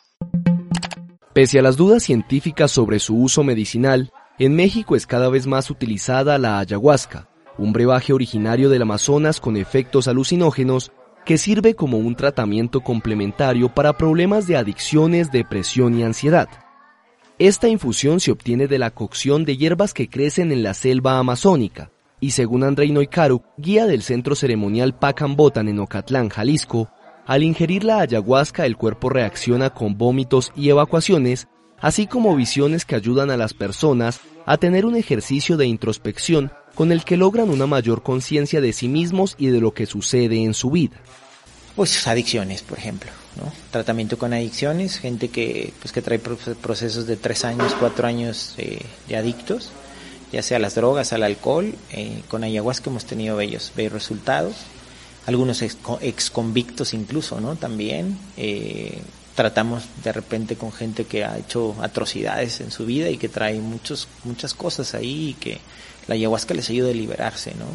Pese 1.33 1.59
a 1.59 1.61
las 1.61 1.77
dudas 1.77 2.03
científicas 2.03 2.71
sobre 2.71 2.99
su 2.99 3.15
uso 3.15 3.45
medicinal, 3.45 4.11
en 4.37 4.53
México 4.53 4.97
es 4.97 5.07
cada 5.07 5.29
vez 5.29 5.47
más 5.47 5.69
utilizada 5.69 6.37
la 6.37 6.59
ayahuasca, 6.59 7.29
un 7.57 7.71
brebaje 7.71 8.11
originario 8.11 8.69
del 8.69 8.81
Amazonas 8.81 9.39
con 9.39 9.55
efectos 9.55 10.09
alucinógenos 10.09 10.91
que 11.25 11.37
sirve 11.37 11.73
como 11.73 11.99
un 11.99 12.15
tratamiento 12.15 12.81
complementario 12.81 13.73
para 13.73 13.97
problemas 13.97 14.45
de 14.45 14.57
adicciones, 14.57 15.31
depresión 15.31 15.97
y 15.97 16.03
ansiedad. 16.03 16.49
Esta 17.39 17.69
infusión 17.69 18.19
se 18.19 18.31
obtiene 18.31 18.67
de 18.67 18.79
la 18.79 18.91
cocción 18.91 19.45
de 19.45 19.55
hierbas 19.55 19.93
que 19.93 20.09
crecen 20.09 20.51
en 20.51 20.63
la 20.63 20.73
selva 20.73 21.17
amazónica, 21.17 21.91
y 22.19 22.31
según 22.31 22.65
Andrei 22.65 22.91
Noicaru, 22.91 23.41
guía 23.57 23.85
del 23.85 24.01
centro 24.01 24.35
ceremonial 24.35 24.95
Pacambotan 24.99 25.69
en 25.69 25.79
Ocatlán, 25.79 26.27
Jalisco, 26.27 26.89
al 27.25 27.43
ingerir 27.43 27.83
la 27.83 27.99
ayahuasca 27.99 28.65
el 28.65 28.77
cuerpo 28.77 29.09
reacciona 29.09 29.71
con 29.71 29.97
vómitos 29.97 30.51
y 30.55 30.69
evacuaciones, 30.69 31.47
así 31.79 32.07
como 32.07 32.35
visiones 32.35 32.85
que 32.85 32.95
ayudan 32.95 33.31
a 33.31 33.37
las 33.37 33.53
personas 33.53 34.19
a 34.45 34.57
tener 34.57 34.85
un 34.85 34.95
ejercicio 34.95 35.57
de 35.57 35.67
introspección 35.67 36.51
con 36.75 36.91
el 36.91 37.03
que 37.03 37.17
logran 37.17 37.49
una 37.49 37.67
mayor 37.67 38.01
conciencia 38.01 38.61
de 38.61 38.73
sí 38.73 38.87
mismos 38.87 39.35
y 39.37 39.47
de 39.47 39.59
lo 39.59 39.73
que 39.73 39.85
sucede 39.85 40.43
en 40.43 40.53
su 40.53 40.71
vida. 40.71 40.97
Pues 41.75 42.07
adicciones, 42.07 42.63
por 42.63 42.77
ejemplo. 42.77 43.11
Tratamiento 43.71 44.17
con 44.17 44.33
adicciones, 44.33 44.97
gente 44.97 45.29
que, 45.29 45.73
pues, 45.79 45.93
que 45.93 46.01
trae 46.01 46.19
procesos 46.19 47.07
de 47.07 47.15
tres 47.15 47.45
años, 47.45 47.75
cuatro 47.79 48.07
años 48.07 48.55
eh, 48.57 48.81
de 49.07 49.15
adictos, 49.15 49.71
ya 50.33 50.41
sea 50.43 50.57
a 50.57 50.59
las 50.59 50.75
drogas, 50.75 51.13
al 51.13 51.23
alcohol, 51.23 51.73
eh, 51.91 52.23
con 52.27 52.43
ayahuasca 52.43 52.89
hemos 52.89 53.05
tenido 53.05 53.37
bellos, 53.37 53.71
bellos 53.75 53.93
resultados 53.93 54.55
algunos 55.25 55.61
ex, 55.61 56.29
convictos 56.29 56.93
incluso, 56.93 57.39
¿no? 57.39 57.55
También 57.55 58.17
eh, 58.37 59.01
tratamos 59.35 59.83
de 60.03 60.11
repente 60.11 60.55
con 60.55 60.71
gente 60.71 61.05
que 61.05 61.23
ha 61.23 61.37
hecho 61.37 61.75
atrocidades 61.81 62.61
en 62.61 62.71
su 62.71 62.85
vida 62.85 63.09
y 63.09 63.17
que 63.17 63.29
trae 63.29 63.59
muchos, 63.59 64.07
muchas 64.23 64.53
cosas 64.53 64.93
ahí 64.93 65.29
y 65.29 65.33
que 65.35 65.59
la 66.07 66.15
ayahuasca 66.15 66.53
les 66.53 66.69
ayuda 66.69 66.89
a 66.89 66.93
liberarse, 66.93 67.53
¿no? 67.55 67.65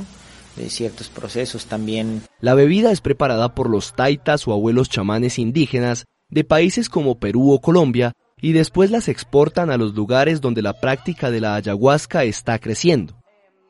De 0.61 0.71
ciertos 0.71 1.09
procesos 1.09 1.67
también. 1.67 2.23
La 2.41 2.55
bebida 2.55 2.91
es 2.91 3.01
preparada 3.01 3.55
por 3.55 3.69
los 3.69 3.95
taitas 3.95 4.47
o 4.49 4.53
abuelos 4.53 4.89
chamanes 4.89 5.39
indígenas 5.39 6.07
de 6.29 6.45
países 6.45 6.89
como 6.89 7.19
Perú 7.19 7.53
o 7.53 7.61
Colombia 7.61 8.13
y 8.41 8.53
después 8.53 8.91
las 8.91 9.09
exportan 9.09 9.71
a 9.71 9.77
los 9.77 9.95
lugares 9.95 10.41
donde 10.41 10.63
la 10.63 10.75
práctica 10.75 11.31
de 11.31 11.41
la 11.41 11.55
ayahuasca 11.55 12.25
está 12.25 12.59
creciendo. 12.59 13.21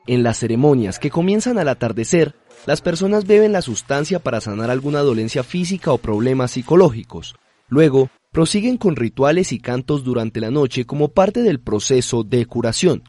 En 0.07 0.23
las 0.23 0.39
ceremonias 0.39 0.99
que 0.99 1.09
comienzan 1.09 1.57
al 1.57 1.67
atardecer, 1.67 2.35
las 2.65 2.81
personas 2.81 3.25
beben 3.25 3.51
la 3.51 3.61
sustancia 3.61 4.19
para 4.19 4.41
sanar 4.41 4.69
alguna 4.69 4.99
dolencia 4.99 5.43
física 5.43 5.91
o 5.91 5.97
problemas 5.97 6.51
psicológicos. 6.51 7.35
Luego, 7.69 8.09
prosiguen 8.31 8.77
con 8.77 8.95
rituales 8.95 9.51
y 9.51 9.59
cantos 9.59 10.03
durante 10.03 10.41
la 10.41 10.51
noche 10.51 10.85
como 10.85 11.09
parte 11.09 11.41
del 11.41 11.59
proceso 11.59 12.23
de 12.23 12.45
curación. 12.45 13.03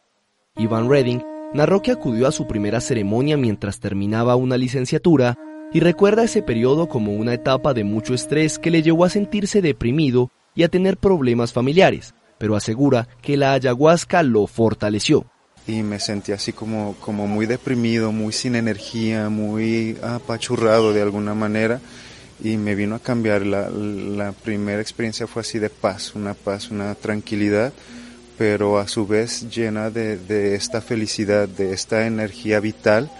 Ivan 0.56 0.88
Redding 0.88 1.22
narró 1.54 1.82
que 1.82 1.92
acudió 1.92 2.26
a 2.26 2.32
su 2.32 2.46
primera 2.46 2.80
ceremonia 2.80 3.36
mientras 3.36 3.80
terminaba 3.80 4.36
una 4.36 4.56
licenciatura 4.56 5.36
y 5.72 5.80
recuerda 5.80 6.24
ese 6.24 6.42
periodo 6.42 6.88
como 6.88 7.12
una 7.12 7.34
etapa 7.34 7.74
de 7.74 7.84
mucho 7.84 8.14
estrés 8.14 8.58
que 8.58 8.70
le 8.70 8.82
llevó 8.82 9.04
a 9.04 9.10
sentirse 9.10 9.60
deprimido 9.60 10.30
y 10.54 10.62
a 10.62 10.68
tener 10.68 10.96
problemas 10.96 11.52
familiares, 11.52 12.14
pero 12.38 12.56
asegura 12.56 13.08
que 13.22 13.36
la 13.36 13.52
ayahuasca 13.52 14.22
lo 14.22 14.46
fortaleció 14.46 15.26
y 15.68 15.82
me 15.82 16.00
sentí 16.00 16.32
así 16.32 16.54
como, 16.54 16.96
como 16.98 17.26
muy 17.26 17.44
deprimido, 17.44 18.10
muy 18.10 18.32
sin 18.32 18.56
energía, 18.56 19.28
muy 19.28 19.98
apachurrado 20.02 20.94
de 20.94 21.02
alguna 21.02 21.34
manera 21.34 21.78
y 22.42 22.56
me 22.56 22.74
vino 22.74 22.94
a 22.94 23.00
cambiar. 23.00 23.42
La, 23.42 23.68
la 23.68 24.32
primera 24.32 24.80
experiencia 24.80 25.26
fue 25.26 25.42
así 25.42 25.58
de 25.58 25.68
paz, 25.68 26.14
una 26.14 26.32
paz, 26.32 26.70
una 26.70 26.94
tranquilidad, 26.94 27.74
pero 28.38 28.78
a 28.78 28.88
su 28.88 29.06
vez 29.06 29.54
llena 29.54 29.90
de, 29.90 30.16
de 30.16 30.54
esta 30.54 30.80
felicidad, 30.80 31.46
de 31.46 31.74
esta 31.74 32.06
energía 32.06 32.60
vital 32.60 33.10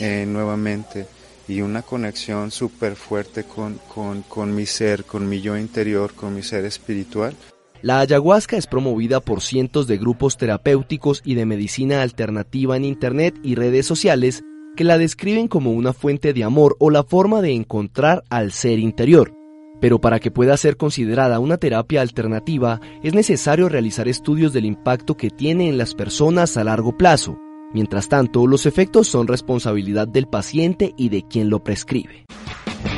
eh, 0.00 0.24
nuevamente 0.26 1.06
y 1.46 1.60
una 1.60 1.82
conexión 1.82 2.50
súper 2.50 2.96
fuerte 2.96 3.44
con, 3.44 3.78
con, 3.94 4.22
con 4.22 4.52
mi 4.52 4.66
ser, 4.66 5.04
con 5.04 5.28
mi 5.28 5.40
yo 5.40 5.56
interior, 5.56 6.14
con 6.14 6.34
mi 6.34 6.42
ser 6.42 6.64
espiritual. 6.64 7.36
La 7.82 8.00
ayahuasca 8.00 8.56
es 8.56 8.66
promovida 8.66 9.20
por 9.20 9.42
cientos 9.42 9.86
de 9.86 9.98
grupos 9.98 10.36
terapéuticos 10.36 11.22
y 11.24 11.34
de 11.34 11.46
medicina 11.46 12.02
alternativa 12.02 12.76
en 12.76 12.84
Internet 12.84 13.38
y 13.42 13.54
redes 13.54 13.86
sociales 13.86 14.42
que 14.76 14.84
la 14.84 14.98
describen 14.98 15.48
como 15.48 15.72
una 15.72 15.92
fuente 15.92 16.32
de 16.32 16.44
amor 16.44 16.76
o 16.78 16.90
la 16.90 17.02
forma 17.02 17.42
de 17.42 17.52
encontrar 17.52 18.24
al 18.30 18.52
ser 18.52 18.78
interior. 18.78 19.32
Pero 19.80 20.00
para 20.00 20.20
que 20.20 20.30
pueda 20.30 20.56
ser 20.56 20.76
considerada 20.76 21.38
una 21.38 21.58
terapia 21.58 22.00
alternativa 22.00 22.80
es 23.02 23.14
necesario 23.14 23.68
realizar 23.68 24.08
estudios 24.08 24.52
del 24.52 24.64
impacto 24.64 25.16
que 25.16 25.30
tiene 25.30 25.68
en 25.68 25.76
las 25.76 25.94
personas 25.94 26.56
a 26.56 26.64
largo 26.64 26.96
plazo. 26.96 27.38
Mientras 27.74 28.08
tanto, 28.08 28.46
los 28.46 28.64
efectos 28.64 29.08
son 29.08 29.26
responsabilidad 29.26 30.08
del 30.08 30.28
paciente 30.28 30.94
y 30.96 31.10
de 31.10 31.22
quien 31.22 31.50
lo 31.50 31.62
prescribe. 31.62 32.24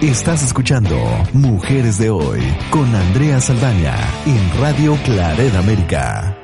Estás 0.03 0.43
escuchando 0.43 0.97
Mujeres 1.33 1.99
de 1.99 2.11
Hoy 2.11 2.41
con 2.71 2.95
Andrea 2.95 3.41
Saldaña 3.41 3.97
en 4.27 4.61
Radio 4.61 4.97
Claret 5.05 5.55
América. 5.55 6.39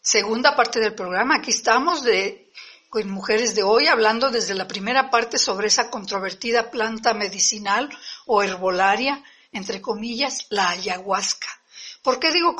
Segunda 0.00 0.56
parte 0.56 0.80
del 0.80 0.94
programa, 0.94 1.36
aquí 1.36 1.50
estamos 1.50 2.02
de 2.02 2.50
con 2.88 3.10
Mujeres 3.10 3.54
de 3.54 3.62
Hoy 3.62 3.86
hablando 3.86 4.30
desde 4.30 4.54
la 4.54 4.66
primera 4.66 5.10
parte 5.10 5.38
sobre 5.38 5.66
esa 5.66 5.90
controvertida 5.90 6.70
planta 6.70 7.14
medicinal 7.14 7.90
o 8.26 8.42
herbolaria 8.42 9.22
entre 9.52 9.80
comillas, 9.80 10.46
la 10.50 10.70
ayahuasca. 10.70 11.48
¿Por 12.02 12.18
qué 12.18 12.32
digo 12.32 12.56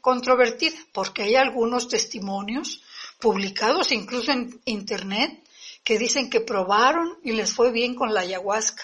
controvertida? 0.00 0.76
Porque 0.92 1.22
hay 1.22 1.36
algunos 1.36 1.88
testimonios 1.88 2.82
publicados 3.20 3.92
incluso 3.92 4.32
en 4.32 4.60
Internet 4.64 5.44
que 5.84 5.98
dicen 5.98 6.30
que 6.30 6.40
probaron 6.40 7.18
y 7.22 7.32
les 7.32 7.52
fue 7.52 7.70
bien 7.70 7.94
con 7.94 8.14
la 8.14 8.20
ayahuasca. 8.20 8.82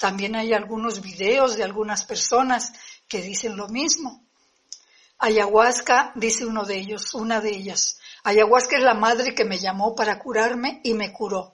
También 0.00 0.34
hay 0.34 0.54
algunos 0.54 1.02
videos 1.02 1.58
de 1.58 1.62
algunas 1.62 2.04
personas 2.04 2.72
que 3.06 3.20
dicen 3.20 3.54
lo 3.54 3.68
mismo. 3.68 4.24
Ayahuasca, 5.18 6.12
dice 6.14 6.46
uno 6.46 6.64
de 6.64 6.78
ellos, 6.78 7.12
una 7.12 7.42
de 7.42 7.50
ellas, 7.50 7.98
ayahuasca 8.24 8.78
es 8.78 8.82
la 8.82 8.94
madre 8.94 9.34
que 9.34 9.44
me 9.44 9.58
llamó 9.58 9.94
para 9.94 10.18
curarme 10.18 10.80
y 10.84 10.94
me 10.94 11.12
curó. 11.12 11.52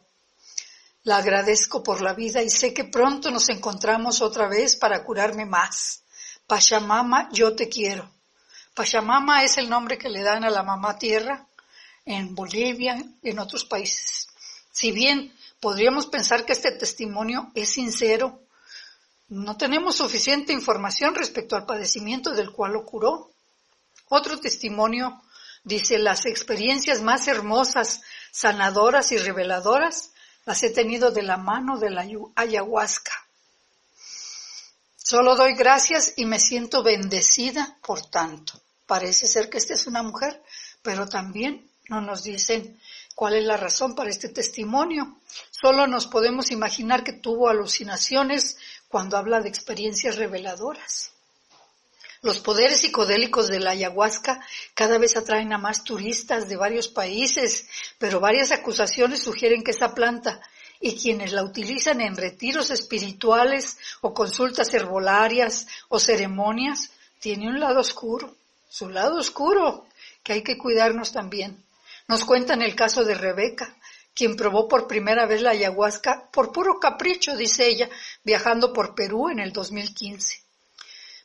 La 1.03 1.17
agradezco 1.17 1.83
por 1.83 2.01
la 2.01 2.15
vida 2.15 2.41
y 2.41 2.49
sé 2.49 2.73
que 2.73 2.85
pronto 2.85 3.33
nos 3.33 3.49
encontramos 3.49 4.23
otra 4.23 4.47
vez 4.47 4.77
para 4.77 5.03
curarme 5.03 5.45
más. 5.45 6.05
Pachamama, 6.47 7.29
yo 7.33 7.57
te 7.57 7.69
quiero. 7.69 8.09
Pachamama 8.75 9.43
es 9.43 9.59
el 9.59 9.69
nombre 9.69 9.99
que 9.99 10.09
le 10.09 10.23
dan 10.23 10.45
a 10.45 10.51
la 10.51 10.63
mamá 10.63 10.97
tierra 10.97 11.49
en 12.05 12.33
Bolivia 12.33 12.97
y 13.21 13.31
en 13.31 13.41
otros 13.41 13.65
países. 13.65 14.29
Si 14.71 14.93
bien 14.93 15.33
podríamos 15.61 16.07
pensar 16.07 16.45
que 16.45 16.53
este 16.53 16.73
testimonio 16.73 17.51
es 17.55 17.71
sincero, 17.71 18.41
no 19.29 19.57
tenemos 19.57 19.97
suficiente 19.97 20.53
información 20.53 21.15
respecto 21.15 21.57
al 21.57 21.67
padecimiento 21.67 22.31
del 22.31 22.53
cual 22.53 22.75
lo 22.75 22.85
curó. 22.85 23.33
Otro 24.09 24.39
testimonio 24.39 25.21
dice 25.65 25.99
las 25.99 26.27
experiencias 26.27 27.03
más 27.03 27.27
hermosas, 27.27 28.03
sanadoras 28.31 29.11
y 29.11 29.19
reveladoras 29.19 30.13
las 30.45 30.63
he 30.63 30.71
tenido 30.71 31.11
de 31.11 31.23
la 31.23 31.39
mano 31.39 31.77
de 31.79 31.91
la 31.91 32.07
ayahuasca. 32.37 33.13
Solo 34.97 35.35
doy 35.35 35.55
gracias 35.55 36.15
y 36.17 36.25
me 36.25 36.39
siento 36.39 36.85
bendecida 36.85 37.79
por 37.85 38.07
tanto. 38.09 38.61
Parece 38.87 39.27
ser 39.27 39.51
que 39.51 39.59
esta 39.59 39.75
es 39.75 39.89
una 39.89 40.05
mujer, 40.05 40.41
pero 40.83 41.09
también 41.09 41.69
no 41.89 42.01
nos 42.01 42.23
dicen 42.23 42.81
cuál 43.17 43.35
es 43.35 43.45
la 43.45 43.57
razón 43.57 43.95
para 43.95 44.11
este 44.11 44.29
testimonio. 44.29 45.17
Solo 45.51 45.87
nos 45.87 46.07
podemos 46.07 46.51
imaginar 46.51 47.03
que 47.03 47.15
tuvo 47.15 47.49
alucinaciones 47.49 48.59
cuando 48.89 49.17
habla 49.17 49.41
de 49.41 49.49
experiencias 49.49 50.17
reveladoras. 50.17 51.13
Los 52.21 52.41
poderes 52.41 52.81
psicodélicos 52.81 53.49
de 53.49 53.59
la 53.59 53.71
ayahuasca 53.71 54.45
cada 54.75 54.99
vez 54.99 55.17
atraen 55.17 55.55
a 55.55 55.59
más 55.59 55.83
turistas 55.83 56.47
de 56.47 56.57
varios 56.57 56.89
países, 56.89 57.67
pero 57.99 58.21
varias 58.21 58.53
acusaciones 58.53 59.23
sugieren 59.23 59.63
que 59.63 59.71
esa 59.71 59.95
planta 59.95 60.43
y 60.79 60.97
quienes 60.97 61.33
la 61.33 61.43
utilizan 61.43 62.03
en 62.03 62.17
retiros 62.17 62.71
espirituales 62.71 63.79
o 64.03 64.13
consultas 64.13 64.75
herbolarias 64.75 65.67
o 65.89 65.99
ceremonias 65.99 66.91
tiene 67.19 67.49
un 67.49 67.61
lado 67.61 67.81
oscuro, 67.81 68.37
su 68.69 68.91
lado 68.91 69.19
oscuro, 69.19 69.87
que 70.23 70.35
hay 70.35 70.43
que 70.43 70.59
cuidarnos 70.59 71.13
también. 71.13 71.65
Nos 72.09 72.25
cuentan 72.25 72.63
el 72.63 72.75
caso 72.77 73.05
de 73.05 73.15
Rebeca, 73.15 73.77
quien 74.15 74.37
probó 74.37 74.69
por 74.69 74.87
primera 74.87 75.27
vez 75.27 75.43
la 75.43 75.51
ayahuasca 75.51 76.31
por 76.33 76.53
puro 76.53 76.79
capricho, 76.79 77.37
dice 77.37 77.67
ella, 77.67 77.91
viajando 78.23 78.73
por 78.73 78.95
Perú 78.95 79.29
en 79.29 79.41
el 79.41 79.53
2015. 79.53 80.43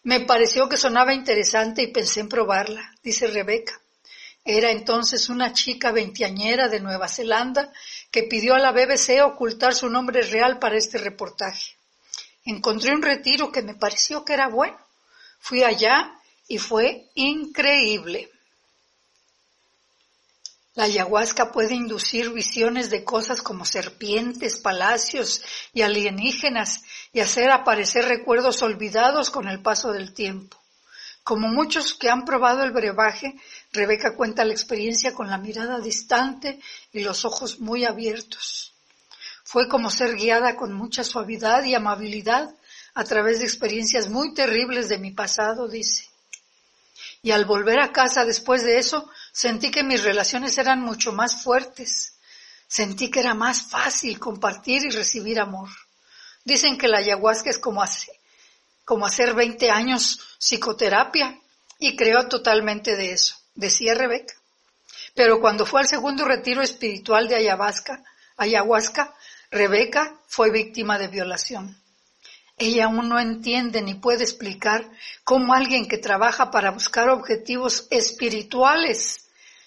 Me 0.03 0.21
pareció 0.21 0.67
que 0.67 0.77
sonaba 0.77 1.13
interesante 1.13 1.83
y 1.83 1.87
pensé 1.87 2.21
en 2.21 2.29
probarla, 2.29 2.95
dice 3.03 3.27
Rebeca. 3.27 3.79
Era 4.43 4.71
entonces 4.71 5.29
una 5.29 5.53
chica 5.53 5.91
veintiañera 5.91 6.67
de 6.67 6.79
Nueva 6.79 7.07
Zelanda 7.07 7.71
que 8.09 8.23
pidió 8.23 8.55
a 8.55 8.59
la 8.59 8.71
BBC 8.71 9.21
ocultar 9.23 9.75
su 9.75 9.87
nombre 9.87 10.23
real 10.23 10.57
para 10.57 10.77
este 10.77 10.97
reportaje. 10.97 11.75
Encontré 12.45 12.95
un 12.95 13.03
retiro 13.03 13.51
que 13.51 13.61
me 13.61 13.75
pareció 13.75 14.25
que 14.25 14.33
era 14.33 14.47
bueno. 14.47 14.79
Fui 15.39 15.63
allá 15.63 16.15
y 16.47 16.57
fue 16.57 17.11
increíble. 17.13 18.31
La 20.73 20.85
ayahuasca 20.85 21.51
puede 21.51 21.75
inducir 21.75 22.29
visiones 22.29 22.89
de 22.89 23.03
cosas 23.03 23.41
como 23.41 23.65
serpientes, 23.65 24.57
palacios 24.57 25.41
y 25.73 25.81
alienígenas 25.81 26.83
y 27.11 27.19
hacer 27.19 27.51
aparecer 27.51 28.05
recuerdos 28.05 28.61
olvidados 28.61 29.29
con 29.29 29.49
el 29.49 29.61
paso 29.61 29.91
del 29.91 30.13
tiempo. 30.13 30.57
Como 31.23 31.49
muchos 31.49 31.93
que 31.93 32.09
han 32.09 32.23
probado 32.23 32.63
el 32.63 32.71
brebaje, 32.71 33.35
Rebeca 33.73 34.15
cuenta 34.15 34.45
la 34.45 34.53
experiencia 34.53 35.13
con 35.13 35.29
la 35.29 35.37
mirada 35.37 35.79
distante 35.79 36.59
y 36.93 37.01
los 37.01 37.25
ojos 37.25 37.59
muy 37.59 37.83
abiertos. 37.83 38.73
Fue 39.43 39.67
como 39.67 39.91
ser 39.91 40.15
guiada 40.15 40.55
con 40.55 40.73
mucha 40.73 41.03
suavidad 41.03 41.65
y 41.65 41.75
amabilidad 41.75 42.55
a 42.93 43.03
través 43.03 43.39
de 43.39 43.45
experiencias 43.45 44.09
muy 44.09 44.33
terribles 44.33 44.87
de 44.87 44.97
mi 44.99 45.11
pasado, 45.11 45.67
dice. 45.67 46.05
Y 47.21 47.31
al 47.31 47.45
volver 47.45 47.79
a 47.79 47.91
casa 47.91 48.25
después 48.25 48.63
de 48.63 48.79
eso, 48.79 49.09
sentí 49.31 49.71
que 49.71 49.83
mis 49.83 50.03
relaciones 50.03 50.57
eran 50.57 50.81
mucho 50.81 51.11
más 51.11 51.41
fuertes. 51.43 52.13
Sentí 52.67 53.09
que 53.09 53.19
era 53.19 53.33
más 53.33 53.63
fácil 53.63 54.19
compartir 54.19 54.85
y 54.85 54.89
recibir 54.89 55.39
amor. 55.39 55.69
Dicen 56.43 56.77
que 56.77 56.87
la 56.87 56.99
ayahuasca 56.99 57.49
es 57.49 57.59
como, 57.59 57.83
como 58.85 59.05
hacer 59.05 59.33
20 59.33 59.69
años 59.69 60.19
psicoterapia 60.39 61.39
y 61.79 61.95
creo 61.95 62.27
totalmente 62.27 62.95
de 62.95 63.11
eso, 63.13 63.35
decía 63.55 63.93
Rebeca. 63.93 64.33
Pero 65.13 65.39
cuando 65.41 65.65
fue 65.65 65.81
al 65.81 65.87
segundo 65.87 66.25
retiro 66.25 66.61
espiritual 66.61 67.27
de 67.27 67.35
ayahuasca, 67.35 68.03
ayahuasca, 68.37 69.13
Rebeca 69.49 70.15
fue 70.27 70.51
víctima 70.51 70.97
de 70.97 71.07
violación. 71.07 71.80
Ella 72.63 72.85
aún 72.85 73.09
no 73.09 73.19
entiende 73.19 73.81
ni 73.81 73.95
puede 73.95 74.23
explicar 74.23 74.87
cómo 75.23 75.55
alguien 75.55 75.87
que 75.87 75.97
trabaja 75.97 76.51
para 76.51 76.69
buscar 76.69 77.09
objetivos 77.09 77.87
espirituales 77.89 79.25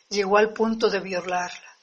llegó 0.08 0.38
al 0.38 0.52
punto 0.52 0.88
de 0.88 1.00
violarla. 1.00 1.76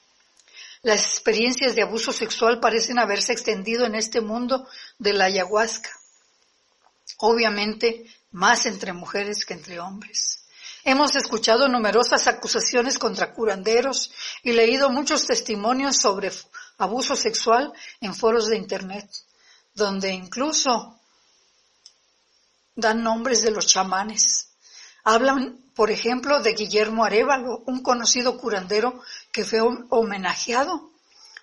Las 0.84 1.02
experiencias 1.04 1.76
de 1.76 1.82
abuso 1.82 2.14
sexual 2.14 2.62
parecen 2.62 2.98
haberse 2.98 3.34
extendido 3.34 3.86
en 3.86 3.96
este 3.96 4.22
mundo 4.22 4.66
de 5.00 5.12
la 5.12 5.26
ayahuasca. 5.26 5.90
Obviamente, 7.18 8.06
más 8.32 8.66
entre 8.66 8.94
mujeres 8.94 9.46
que 9.46 9.56
entre 9.56 9.82
hombres. 9.82 10.46
Hemos 10.86 11.14
escuchado 11.18 11.68
numerosas 11.68 12.26
acusaciones 12.28 12.98
contra 12.98 13.34
curanderos 13.34 14.14
y 14.44 14.54
leído 14.54 14.90
muchos 14.90 15.28
testimonios 15.28 15.98
sobre 15.98 16.32
abuso 16.78 17.18
sexual 17.18 17.74
en 18.00 18.16
foros 18.16 18.48
de 18.48 18.56
Internet, 18.56 19.10
donde 19.74 20.14
incluso 20.14 21.00
dan 22.82 23.04
nombres 23.04 23.42
de 23.42 23.52
los 23.52 23.68
chamanes. 23.68 24.50
Hablan, 25.04 25.58
por 25.74 25.90
ejemplo, 25.90 26.42
de 26.42 26.54
Guillermo 26.54 27.06
Arevalo, 27.06 27.64
un 27.66 27.82
conocido 27.82 28.38
curandero 28.38 29.02
que 29.32 29.46
fue 29.46 29.62
homenajeado 29.90 30.92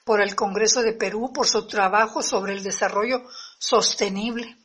por 0.05 0.21
el 0.21 0.35
Congreso 0.35 0.83
de 0.83 0.93
Perú 0.93 1.33
por 1.33 1.47
su 1.47 1.67
trabajo 1.67 2.23
sobre 2.23 2.53
el 2.53 2.63
desarrollo 2.63 3.25
sostenible. 3.59 4.57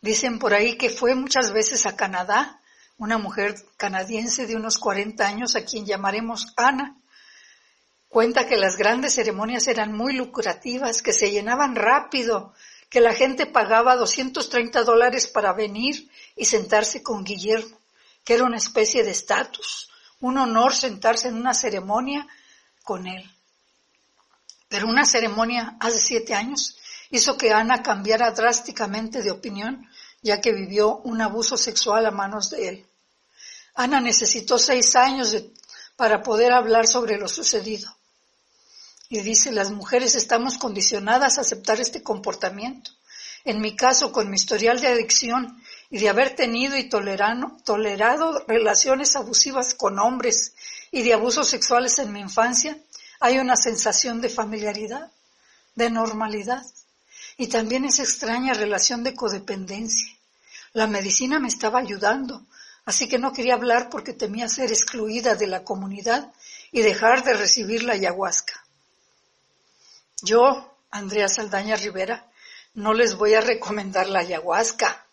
Dicen 0.00 0.38
por 0.38 0.52
ahí 0.52 0.76
que 0.76 0.90
fue 0.90 1.14
muchas 1.14 1.52
veces 1.52 1.86
a 1.86 1.96
Canadá, 1.96 2.60
una 2.98 3.18
mujer 3.18 3.54
canadiense 3.76 4.46
de 4.46 4.56
unos 4.56 4.78
40 4.78 5.24
años 5.26 5.54
a 5.54 5.64
quien 5.64 5.86
llamaremos 5.86 6.52
Ana. 6.56 6.96
Cuenta 8.08 8.46
que 8.46 8.56
las 8.56 8.76
grandes 8.76 9.14
ceremonias 9.14 9.68
eran 9.68 9.96
muy 9.96 10.14
lucrativas, 10.14 11.02
que 11.02 11.12
se 11.12 11.30
llenaban 11.30 11.76
rápido, 11.76 12.52
que 12.92 13.00
la 13.00 13.14
gente 13.14 13.46
pagaba 13.46 13.96
230 13.96 14.84
dólares 14.84 15.26
para 15.26 15.54
venir 15.54 16.10
y 16.36 16.44
sentarse 16.44 17.02
con 17.02 17.24
Guillermo, 17.24 17.78
que 18.22 18.34
era 18.34 18.44
una 18.44 18.58
especie 18.58 19.02
de 19.02 19.12
estatus, 19.12 19.88
un 20.20 20.36
honor 20.36 20.74
sentarse 20.74 21.28
en 21.28 21.36
una 21.36 21.54
ceremonia 21.54 22.28
con 22.82 23.06
él. 23.06 23.24
Pero 24.68 24.88
una 24.88 25.06
ceremonia 25.06 25.74
hace 25.80 25.98
siete 25.98 26.34
años 26.34 26.76
hizo 27.10 27.38
que 27.38 27.50
Ana 27.50 27.82
cambiara 27.82 28.30
drásticamente 28.32 29.22
de 29.22 29.30
opinión, 29.30 29.88
ya 30.20 30.42
que 30.42 30.52
vivió 30.52 30.98
un 30.98 31.22
abuso 31.22 31.56
sexual 31.56 32.04
a 32.04 32.10
manos 32.10 32.50
de 32.50 32.68
él. 32.68 32.86
Ana 33.74 34.00
necesitó 34.00 34.58
seis 34.58 34.94
años 34.96 35.34
para 35.96 36.22
poder 36.22 36.52
hablar 36.52 36.86
sobre 36.86 37.16
lo 37.16 37.26
sucedido. 37.26 37.90
Y 39.12 39.20
dice, 39.20 39.52
las 39.52 39.70
mujeres 39.70 40.14
estamos 40.14 40.56
condicionadas 40.56 41.36
a 41.36 41.42
aceptar 41.42 41.78
este 41.82 42.02
comportamiento. 42.02 42.92
En 43.44 43.60
mi 43.60 43.76
caso, 43.76 44.10
con 44.10 44.30
mi 44.30 44.36
historial 44.36 44.80
de 44.80 44.88
adicción 44.88 45.62
y 45.90 45.98
de 45.98 46.08
haber 46.08 46.34
tenido 46.34 46.78
y 46.78 46.88
tolerado 46.88 48.42
relaciones 48.48 49.14
abusivas 49.14 49.74
con 49.74 49.98
hombres 49.98 50.54
y 50.90 51.02
de 51.02 51.12
abusos 51.12 51.46
sexuales 51.46 51.98
en 51.98 52.10
mi 52.10 52.20
infancia, 52.20 52.78
hay 53.20 53.38
una 53.38 53.54
sensación 53.54 54.22
de 54.22 54.30
familiaridad, 54.30 55.12
de 55.74 55.90
normalidad 55.90 56.64
y 57.36 57.48
también 57.48 57.84
esa 57.84 58.04
extraña 58.04 58.54
relación 58.54 59.04
de 59.04 59.14
codependencia. 59.14 60.10
La 60.72 60.86
medicina 60.86 61.38
me 61.38 61.48
estaba 61.48 61.80
ayudando, 61.80 62.46
así 62.86 63.10
que 63.10 63.18
no 63.18 63.34
quería 63.34 63.56
hablar 63.56 63.90
porque 63.90 64.14
temía 64.14 64.48
ser 64.48 64.70
excluida 64.70 65.34
de 65.34 65.48
la 65.48 65.64
comunidad 65.64 66.32
y 66.70 66.80
dejar 66.80 67.24
de 67.24 67.34
recibir 67.34 67.82
la 67.82 67.92
ayahuasca. 67.92 68.62
Yo, 70.22 70.76
Andrea 70.90 71.28
Saldaña 71.28 71.76
Rivera, 71.76 72.30
no 72.74 72.94
les 72.94 73.16
voy 73.16 73.34
a 73.34 73.40
recomendar 73.40 74.08
la 74.08 74.20
ayahuasca. 74.20 75.04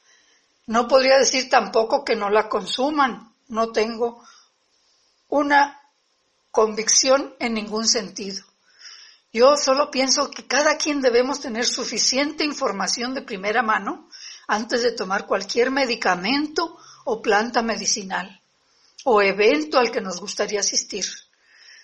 No 0.68 0.88
podría 0.88 1.18
decir 1.18 1.50
tampoco 1.50 2.06
que 2.06 2.16
no 2.16 2.30
la 2.30 2.48
consuman. 2.48 3.34
No 3.48 3.72
tengo 3.72 4.24
una 5.30 5.82
convicción 6.52 7.36
en 7.40 7.56
ningún 7.56 7.88
sentido. 7.88 8.44
Yo 9.34 9.58
solo 9.58 9.92
pienso 9.92 10.30
que 10.30 10.46
cada 10.46 10.78
quien 10.78 11.02
debemos 11.02 11.42
tener 11.42 11.66
suficiente 11.66 12.44
información 12.44 13.14
de 13.14 13.22
primera 13.22 13.62
mano 13.62 14.10
antes 14.48 14.84
de 14.84 14.92
tomar 14.92 15.26
cualquier 15.26 15.72
medicamento 15.72 16.78
o 17.06 17.22
planta 17.22 17.62
medicinal 17.62 18.42
o 19.06 19.22
evento 19.22 19.80
al 19.80 19.92
que 19.92 20.02
nos 20.02 20.20
gustaría 20.20 20.60
asistir. 20.60 21.06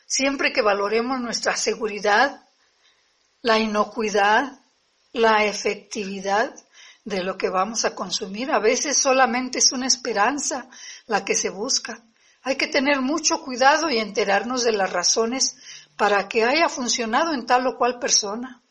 Siempre 0.05 0.53
que 0.53 0.61
valoremos 0.61 1.19
nuestra 1.19 1.55
seguridad, 1.55 2.44
la 3.45 3.59
inocuidad, 3.59 4.59
la 5.13 5.45
efectividad 5.45 6.51
de 7.03 7.21
lo 7.21 7.37
que 7.37 7.49
vamos 7.49 7.85
a 7.85 7.93
consumir. 7.93 8.49
A 8.49 8.57
veces 8.57 8.97
solamente 8.97 9.59
es 9.59 9.71
una 9.71 9.85
esperanza 9.85 10.67
la 11.05 11.23
que 11.23 11.35
se 11.35 11.51
busca. 11.51 12.03
Hay 12.41 12.55
que 12.55 12.65
tener 12.65 13.01
mucho 13.01 13.43
cuidado 13.43 13.87
y 13.91 13.99
enterarnos 13.99 14.63
de 14.63 14.71
las 14.71 14.91
razones 14.91 15.57
para 15.95 16.27
que 16.27 16.43
haya 16.43 16.67
funcionado 16.69 17.35
en 17.35 17.45
tal 17.45 17.67
o 17.67 17.77
cual 17.77 17.99
persona. 17.99 18.63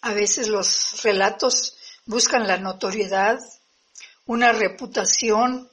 A 0.00 0.14
veces 0.14 0.48
los 0.48 1.02
relatos 1.02 1.76
buscan 2.06 2.46
la 2.46 2.56
notoriedad, 2.56 3.38
una 4.24 4.52
reputación, 4.52 5.68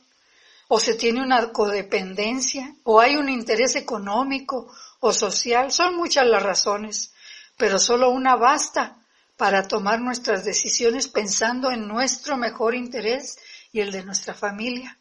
o 0.68 0.82
se 0.82 0.96
tiene 0.96 1.24
una 1.24 1.54
codependencia, 1.54 2.76
o 2.84 3.00
hay 3.00 3.16
un 3.16 3.30
interés 3.30 3.78
económico 3.78 4.70
o 5.00 5.14
social. 5.14 5.72
Son 5.72 5.96
muchas 5.96 6.28
las 6.28 6.44
razones, 6.44 7.14
pero 7.58 7.80
solo 7.80 8.10
una 8.12 8.36
basta 8.36 8.98
para 9.38 9.68
tomar 9.68 10.00
nuestras 10.00 10.46
decisiones 10.46 11.08
pensando 11.08 11.72
en 11.72 11.88
nuestro 11.88 12.38
mejor 12.38 12.76
interés 12.76 13.40
y 13.72 13.80
el 13.80 13.92
de 13.92 14.04
nuestra 14.04 14.34
familia. 14.34 14.98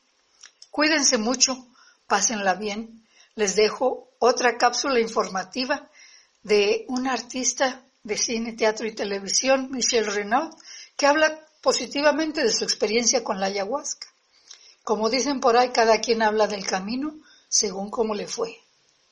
Cuídense 0.70 1.18
mucho, 1.18 1.68
pásenla 2.06 2.54
bien. 2.54 3.06
Les 3.34 3.56
dejo 3.56 4.10
otra 4.18 4.56
cápsula 4.56 5.00
informativa 5.00 5.90
de 6.42 6.84
una 6.88 7.12
artista 7.12 7.82
de 8.02 8.16
cine, 8.16 8.54
teatro 8.54 8.86
y 8.86 8.94
televisión, 8.94 9.70
Michelle 9.70 10.10
Renaud, 10.10 10.54
que 10.96 11.06
habla 11.06 11.38
positivamente 11.60 12.42
de 12.42 12.52
su 12.52 12.64
experiencia 12.64 13.22
con 13.22 13.40
la 13.40 13.46
ayahuasca. 13.46 14.08
Como 14.82 15.10
dicen 15.10 15.40
por 15.40 15.56
ahí, 15.56 15.70
cada 15.70 16.00
quien 16.00 16.22
habla 16.22 16.46
del 16.46 16.66
camino 16.66 17.14
según 17.48 17.90
cómo 17.90 18.14
le 18.14 18.26
fue. 18.26 18.56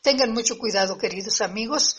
Tengan 0.00 0.32
mucho 0.32 0.58
cuidado, 0.58 0.96
queridos 0.96 1.40
amigos. 1.40 1.98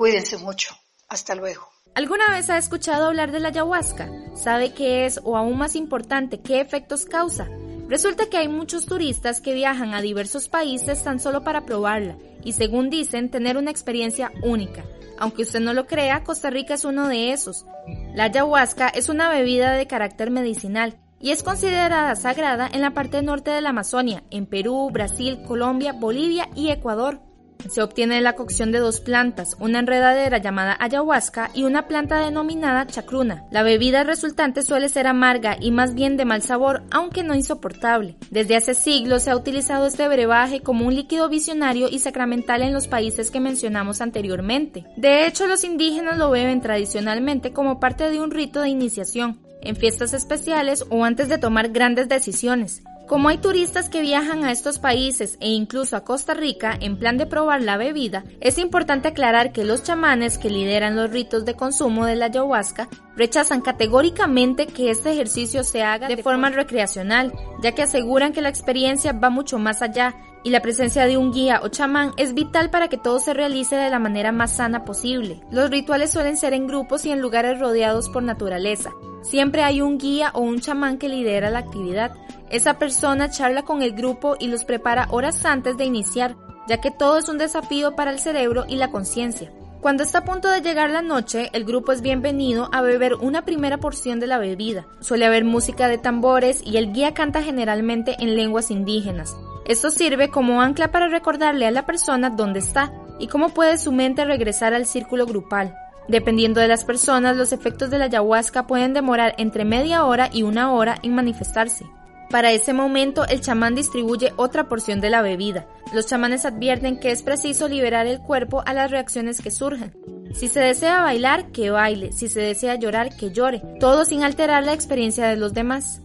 Cuídense 0.00 0.38
mucho. 0.38 0.74
Hasta 1.10 1.34
luego. 1.34 1.68
¿Alguna 1.94 2.30
vez 2.30 2.48
ha 2.48 2.56
escuchado 2.56 3.08
hablar 3.08 3.32
de 3.32 3.40
la 3.40 3.48
ayahuasca? 3.48 4.08
¿Sabe 4.34 4.72
qué 4.72 5.04
es 5.04 5.20
o 5.24 5.36
aún 5.36 5.58
más 5.58 5.76
importante, 5.76 6.40
qué 6.40 6.62
efectos 6.62 7.04
causa? 7.04 7.50
Resulta 7.86 8.30
que 8.30 8.38
hay 8.38 8.48
muchos 8.48 8.86
turistas 8.86 9.42
que 9.42 9.52
viajan 9.52 9.92
a 9.92 10.00
diversos 10.00 10.48
países 10.48 11.04
tan 11.04 11.20
solo 11.20 11.44
para 11.44 11.66
probarla 11.66 12.16
y 12.42 12.54
según 12.54 12.88
dicen 12.88 13.30
tener 13.30 13.58
una 13.58 13.70
experiencia 13.70 14.32
única. 14.42 14.86
Aunque 15.18 15.42
usted 15.42 15.60
no 15.60 15.74
lo 15.74 15.86
crea, 15.86 16.24
Costa 16.24 16.48
Rica 16.48 16.72
es 16.72 16.86
uno 16.86 17.06
de 17.06 17.32
esos. 17.32 17.66
La 18.14 18.24
ayahuasca 18.24 18.88
es 18.88 19.10
una 19.10 19.28
bebida 19.28 19.72
de 19.72 19.86
carácter 19.86 20.30
medicinal 20.30 20.98
y 21.20 21.32
es 21.32 21.42
considerada 21.42 22.16
sagrada 22.16 22.70
en 22.72 22.80
la 22.80 22.94
parte 22.94 23.20
norte 23.20 23.50
de 23.50 23.60
la 23.60 23.68
Amazonia, 23.68 24.24
en 24.30 24.46
Perú, 24.46 24.88
Brasil, 24.90 25.42
Colombia, 25.46 25.92
Bolivia 25.92 26.48
y 26.56 26.70
Ecuador. 26.70 27.20
Se 27.68 27.82
obtiene 27.82 28.20
la 28.20 28.34
cocción 28.34 28.72
de 28.72 28.78
dos 28.78 29.00
plantas, 29.00 29.56
una 29.58 29.80
enredadera 29.80 30.38
llamada 30.38 30.76
ayahuasca 30.80 31.50
y 31.54 31.64
una 31.64 31.86
planta 31.86 32.24
denominada 32.24 32.86
chacruna. 32.86 33.44
La 33.50 33.62
bebida 33.62 34.04
resultante 34.04 34.62
suele 34.62 34.88
ser 34.88 35.06
amarga 35.06 35.56
y 35.60 35.70
más 35.70 35.94
bien 35.94 36.16
de 36.16 36.24
mal 36.24 36.42
sabor, 36.42 36.82
aunque 36.90 37.22
no 37.22 37.34
insoportable. 37.34 38.16
Desde 38.30 38.56
hace 38.56 38.74
siglos 38.74 39.24
se 39.24 39.30
ha 39.30 39.36
utilizado 39.36 39.86
este 39.86 40.08
brebaje 40.08 40.60
como 40.60 40.86
un 40.86 40.94
líquido 40.94 41.28
visionario 41.28 41.88
y 41.90 41.98
sacramental 41.98 42.62
en 42.62 42.72
los 42.72 42.88
países 42.88 43.30
que 43.30 43.40
mencionamos 43.40 44.00
anteriormente. 44.00 44.84
De 44.96 45.26
hecho, 45.26 45.46
los 45.46 45.64
indígenas 45.64 46.18
lo 46.18 46.30
beben 46.30 46.60
tradicionalmente 46.60 47.52
como 47.52 47.80
parte 47.80 48.10
de 48.10 48.20
un 48.20 48.30
rito 48.30 48.60
de 48.60 48.68
iniciación, 48.68 49.40
en 49.62 49.76
fiestas 49.76 50.14
especiales 50.14 50.84
o 50.88 51.04
antes 51.04 51.28
de 51.28 51.38
tomar 51.38 51.68
grandes 51.70 52.08
decisiones. 52.08 52.82
Como 53.10 53.28
hay 53.28 53.38
turistas 53.38 53.88
que 53.88 54.02
viajan 54.02 54.44
a 54.44 54.52
estos 54.52 54.78
países 54.78 55.36
e 55.40 55.48
incluso 55.48 55.96
a 55.96 56.04
Costa 56.04 56.32
Rica 56.32 56.78
en 56.80 56.96
plan 56.96 57.18
de 57.18 57.26
probar 57.26 57.60
la 57.60 57.76
bebida, 57.76 58.22
es 58.40 58.56
importante 58.56 59.08
aclarar 59.08 59.50
que 59.50 59.64
los 59.64 59.82
chamanes 59.82 60.38
que 60.38 60.48
lideran 60.48 60.94
los 60.94 61.10
ritos 61.10 61.44
de 61.44 61.56
consumo 61.56 62.06
de 62.06 62.14
la 62.14 62.26
ayahuasca 62.26 62.88
rechazan 63.16 63.62
categóricamente 63.62 64.68
que 64.68 64.92
este 64.92 65.10
ejercicio 65.10 65.64
se 65.64 65.82
haga 65.82 66.06
de 66.06 66.22
forma 66.22 66.50
recreacional, 66.50 67.32
ya 67.60 67.72
que 67.72 67.82
aseguran 67.82 68.32
que 68.32 68.42
la 68.42 68.48
experiencia 68.48 69.12
va 69.12 69.28
mucho 69.28 69.58
más 69.58 69.82
allá 69.82 70.14
y 70.42 70.50
la 70.50 70.62
presencia 70.62 71.06
de 71.06 71.16
un 71.16 71.32
guía 71.32 71.60
o 71.62 71.68
chamán 71.68 72.12
es 72.16 72.34
vital 72.34 72.70
para 72.70 72.88
que 72.88 72.96
todo 72.96 73.18
se 73.18 73.34
realice 73.34 73.76
de 73.76 73.90
la 73.90 73.98
manera 73.98 74.32
más 74.32 74.56
sana 74.56 74.84
posible. 74.84 75.40
Los 75.50 75.70
rituales 75.70 76.10
suelen 76.10 76.36
ser 76.36 76.54
en 76.54 76.66
grupos 76.66 77.04
y 77.04 77.10
en 77.10 77.20
lugares 77.20 77.58
rodeados 77.58 78.08
por 78.08 78.22
naturaleza. 78.22 78.90
Siempre 79.22 79.62
hay 79.62 79.82
un 79.82 79.98
guía 79.98 80.30
o 80.34 80.40
un 80.40 80.60
chamán 80.60 80.98
que 80.98 81.08
lidera 81.08 81.50
la 81.50 81.58
actividad, 81.58 82.12
esa 82.50 82.78
persona 82.78 83.30
charla 83.30 83.62
con 83.62 83.82
el 83.82 83.92
grupo 83.92 84.36
y 84.38 84.48
los 84.48 84.64
prepara 84.64 85.08
horas 85.10 85.44
antes 85.44 85.76
de 85.76 85.84
iniciar, 85.84 86.36
ya 86.68 86.80
que 86.80 86.90
todo 86.90 87.18
es 87.18 87.28
un 87.28 87.38
desafío 87.38 87.94
para 87.94 88.10
el 88.10 88.18
cerebro 88.18 88.64
y 88.68 88.76
la 88.76 88.90
conciencia. 88.90 89.52
Cuando 89.80 90.02
está 90.02 90.18
a 90.18 90.24
punto 90.24 90.50
de 90.50 90.60
llegar 90.60 90.90
la 90.90 91.00
noche, 91.00 91.48
el 91.54 91.64
grupo 91.64 91.92
es 91.92 92.02
bienvenido 92.02 92.68
a 92.70 92.82
beber 92.82 93.14
una 93.14 93.46
primera 93.46 93.78
porción 93.78 94.20
de 94.20 94.26
la 94.26 94.36
bebida. 94.36 94.86
Suele 95.00 95.24
haber 95.24 95.44
música 95.44 95.88
de 95.88 95.96
tambores 95.96 96.60
y 96.62 96.76
el 96.76 96.92
guía 96.92 97.14
canta 97.14 97.42
generalmente 97.42 98.14
en 98.18 98.36
lenguas 98.36 98.70
indígenas. 98.70 99.34
Esto 99.64 99.90
sirve 99.90 100.30
como 100.30 100.60
ancla 100.60 100.90
para 100.90 101.08
recordarle 101.08 101.66
a 101.66 101.70
la 101.70 101.86
persona 101.86 102.30
dónde 102.30 102.58
está 102.60 102.92
y 103.18 103.28
cómo 103.28 103.50
puede 103.50 103.78
su 103.78 103.92
mente 103.92 104.24
regresar 104.24 104.74
al 104.74 104.86
círculo 104.86 105.26
grupal. 105.26 105.76
Dependiendo 106.08 106.60
de 106.60 106.68
las 106.68 106.84
personas, 106.84 107.36
los 107.36 107.52
efectos 107.52 107.90
de 107.90 107.98
la 107.98 108.06
ayahuasca 108.06 108.66
pueden 108.66 108.94
demorar 108.94 109.34
entre 109.38 109.64
media 109.64 110.04
hora 110.04 110.28
y 110.32 110.42
una 110.42 110.72
hora 110.72 110.96
en 111.02 111.14
manifestarse. 111.14 111.84
Para 112.30 112.52
ese 112.52 112.72
momento, 112.72 113.26
el 113.26 113.40
chamán 113.40 113.74
distribuye 113.74 114.32
otra 114.36 114.68
porción 114.68 115.00
de 115.00 115.10
la 115.10 115.20
bebida. 115.20 115.66
Los 115.92 116.06
chamanes 116.06 116.44
advierten 116.44 116.98
que 116.98 117.10
es 117.10 117.22
preciso 117.22 117.68
liberar 117.68 118.06
el 118.06 118.20
cuerpo 118.20 118.62
a 118.64 118.72
las 118.72 118.90
reacciones 118.90 119.40
que 119.40 119.50
surgen. 119.50 119.92
Si 120.32 120.46
se 120.46 120.60
desea 120.60 121.02
bailar, 121.02 121.50
que 121.50 121.70
baile. 121.70 122.12
Si 122.12 122.28
se 122.28 122.40
desea 122.40 122.76
llorar, 122.76 123.16
que 123.16 123.32
llore. 123.32 123.62
Todo 123.80 124.04
sin 124.04 124.22
alterar 124.22 124.64
la 124.64 124.72
experiencia 124.72 125.26
de 125.26 125.36
los 125.36 125.54
demás. 125.54 126.02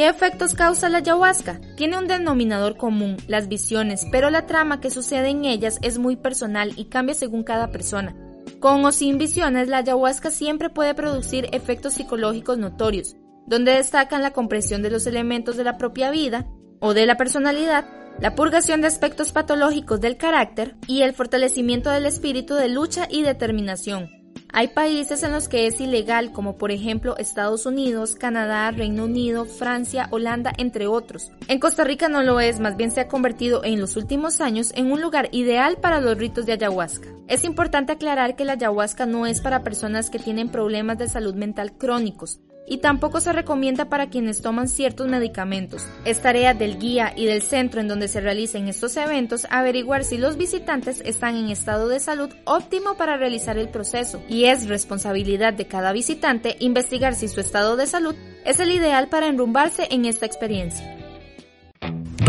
¿Qué 0.00 0.08
efectos 0.08 0.54
causa 0.54 0.88
la 0.88 0.96
ayahuasca? 0.96 1.60
Tiene 1.76 1.98
un 1.98 2.08
denominador 2.08 2.78
común, 2.78 3.18
las 3.26 3.48
visiones, 3.48 4.06
pero 4.10 4.30
la 4.30 4.46
trama 4.46 4.80
que 4.80 4.88
sucede 4.88 5.28
en 5.28 5.44
ellas 5.44 5.78
es 5.82 5.98
muy 5.98 6.16
personal 6.16 6.72
y 6.76 6.86
cambia 6.86 7.14
según 7.14 7.44
cada 7.44 7.70
persona. 7.70 8.16
Con 8.60 8.82
o 8.86 8.92
sin 8.92 9.18
visiones, 9.18 9.68
la 9.68 9.76
ayahuasca 9.76 10.30
siempre 10.30 10.70
puede 10.70 10.94
producir 10.94 11.50
efectos 11.52 11.92
psicológicos 11.92 12.56
notorios, 12.56 13.14
donde 13.46 13.72
destacan 13.72 14.22
la 14.22 14.32
compresión 14.32 14.80
de 14.80 14.88
los 14.88 15.06
elementos 15.06 15.58
de 15.58 15.64
la 15.64 15.76
propia 15.76 16.10
vida 16.10 16.46
o 16.80 16.94
de 16.94 17.04
la 17.04 17.18
personalidad, 17.18 17.84
la 18.20 18.34
purgación 18.34 18.80
de 18.80 18.86
aspectos 18.86 19.32
patológicos 19.32 20.00
del 20.00 20.16
carácter 20.16 20.76
y 20.86 21.02
el 21.02 21.12
fortalecimiento 21.12 21.90
del 21.90 22.06
espíritu 22.06 22.54
de 22.54 22.70
lucha 22.70 23.06
y 23.10 23.20
determinación. 23.20 24.19
Hay 24.52 24.68
países 24.68 25.22
en 25.22 25.32
los 25.32 25.48
que 25.48 25.66
es 25.66 25.80
ilegal, 25.80 26.32
como 26.32 26.56
por 26.56 26.72
ejemplo 26.72 27.16
Estados 27.16 27.66
Unidos, 27.66 28.16
Canadá, 28.16 28.70
Reino 28.70 29.04
Unido, 29.04 29.44
Francia, 29.44 30.08
Holanda, 30.10 30.52
entre 30.58 30.86
otros. 30.86 31.30
En 31.46 31.60
Costa 31.60 31.84
Rica 31.84 32.08
no 32.08 32.22
lo 32.22 32.40
es, 32.40 32.58
más 32.58 32.76
bien 32.76 32.90
se 32.90 33.00
ha 33.00 33.08
convertido 33.08 33.64
en 33.64 33.80
los 33.80 33.96
últimos 33.96 34.40
años 34.40 34.72
en 34.74 34.90
un 34.90 35.00
lugar 35.00 35.28
ideal 35.32 35.76
para 35.76 36.00
los 36.00 36.18
ritos 36.18 36.46
de 36.46 36.52
ayahuasca. 36.52 37.08
Es 37.28 37.44
importante 37.44 37.92
aclarar 37.92 38.34
que 38.34 38.44
la 38.44 38.54
ayahuasca 38.54 39.06
no 39.06 39.26
es 39.26 39.40
para 39.40 39.62
personas 39.62 40.10
que 40.10 40.18
tienen 40.18 40.48
problemas 40.48 40.98
de 40.98 41.08
salud 41.08 41.34
mental 41.34 41.72
crónicos, 41.78 42.40
y 42.70 42.78
tampoco 42.78 43.20
se 43.20 43.32
recomienda 43.32 43.86
para 43.86 44.08
quienes 44.08 44.40
toman 44.40 44.68
ciertos 44.68 45.08
medicamentos. 45.08 45.84
Es 46.04 46.22
tarea 46.22 46.54
del 46.54 46.78
guía 46.78 47.12
y 47.16 47.26
del 47.26 47.42
centro 47.42 47.80
en 47.80 47.88
donde 47.88 48.06
se 48.06 48.20
realicen 48.20 48.68
estos 48.68 48.96
eventos 48.96 49.46
averiguar 49.50 50.04
si 50.04 50.18
los 50.18 50.36
visitantes 50.36 51.02
están 51.04 51.36
en 51.36 51.50
estado 51.50 51.88
de 51.88 51.98
salud 51.98 52.30
óptimo 52.44 52.94
para 52.94 53.16
realizar 53.16 53.58
el 53.58 53.68
proceso 53.68 54.22
y 54.28 54.44
es 54.44 54.68
responsabilidad 54.68 55.52
de 55.52 55.66
cada 55.66 55.92
visitante 55.92 56.56
investigar 56.60 57.16
si 57.16 57.26
su 57.26 57.40
estado 57.40 57.76
de 57.76 57.88
salud 57.88 58.14
es 58.44 58.60
el 58.60 58.70
ideal 58.70 59.08
para 59.08 59.26
enrumbarse 59.26 59.88
en 59.90 60.04
esta 60.04 60.26
experiencia. 60.26 60.99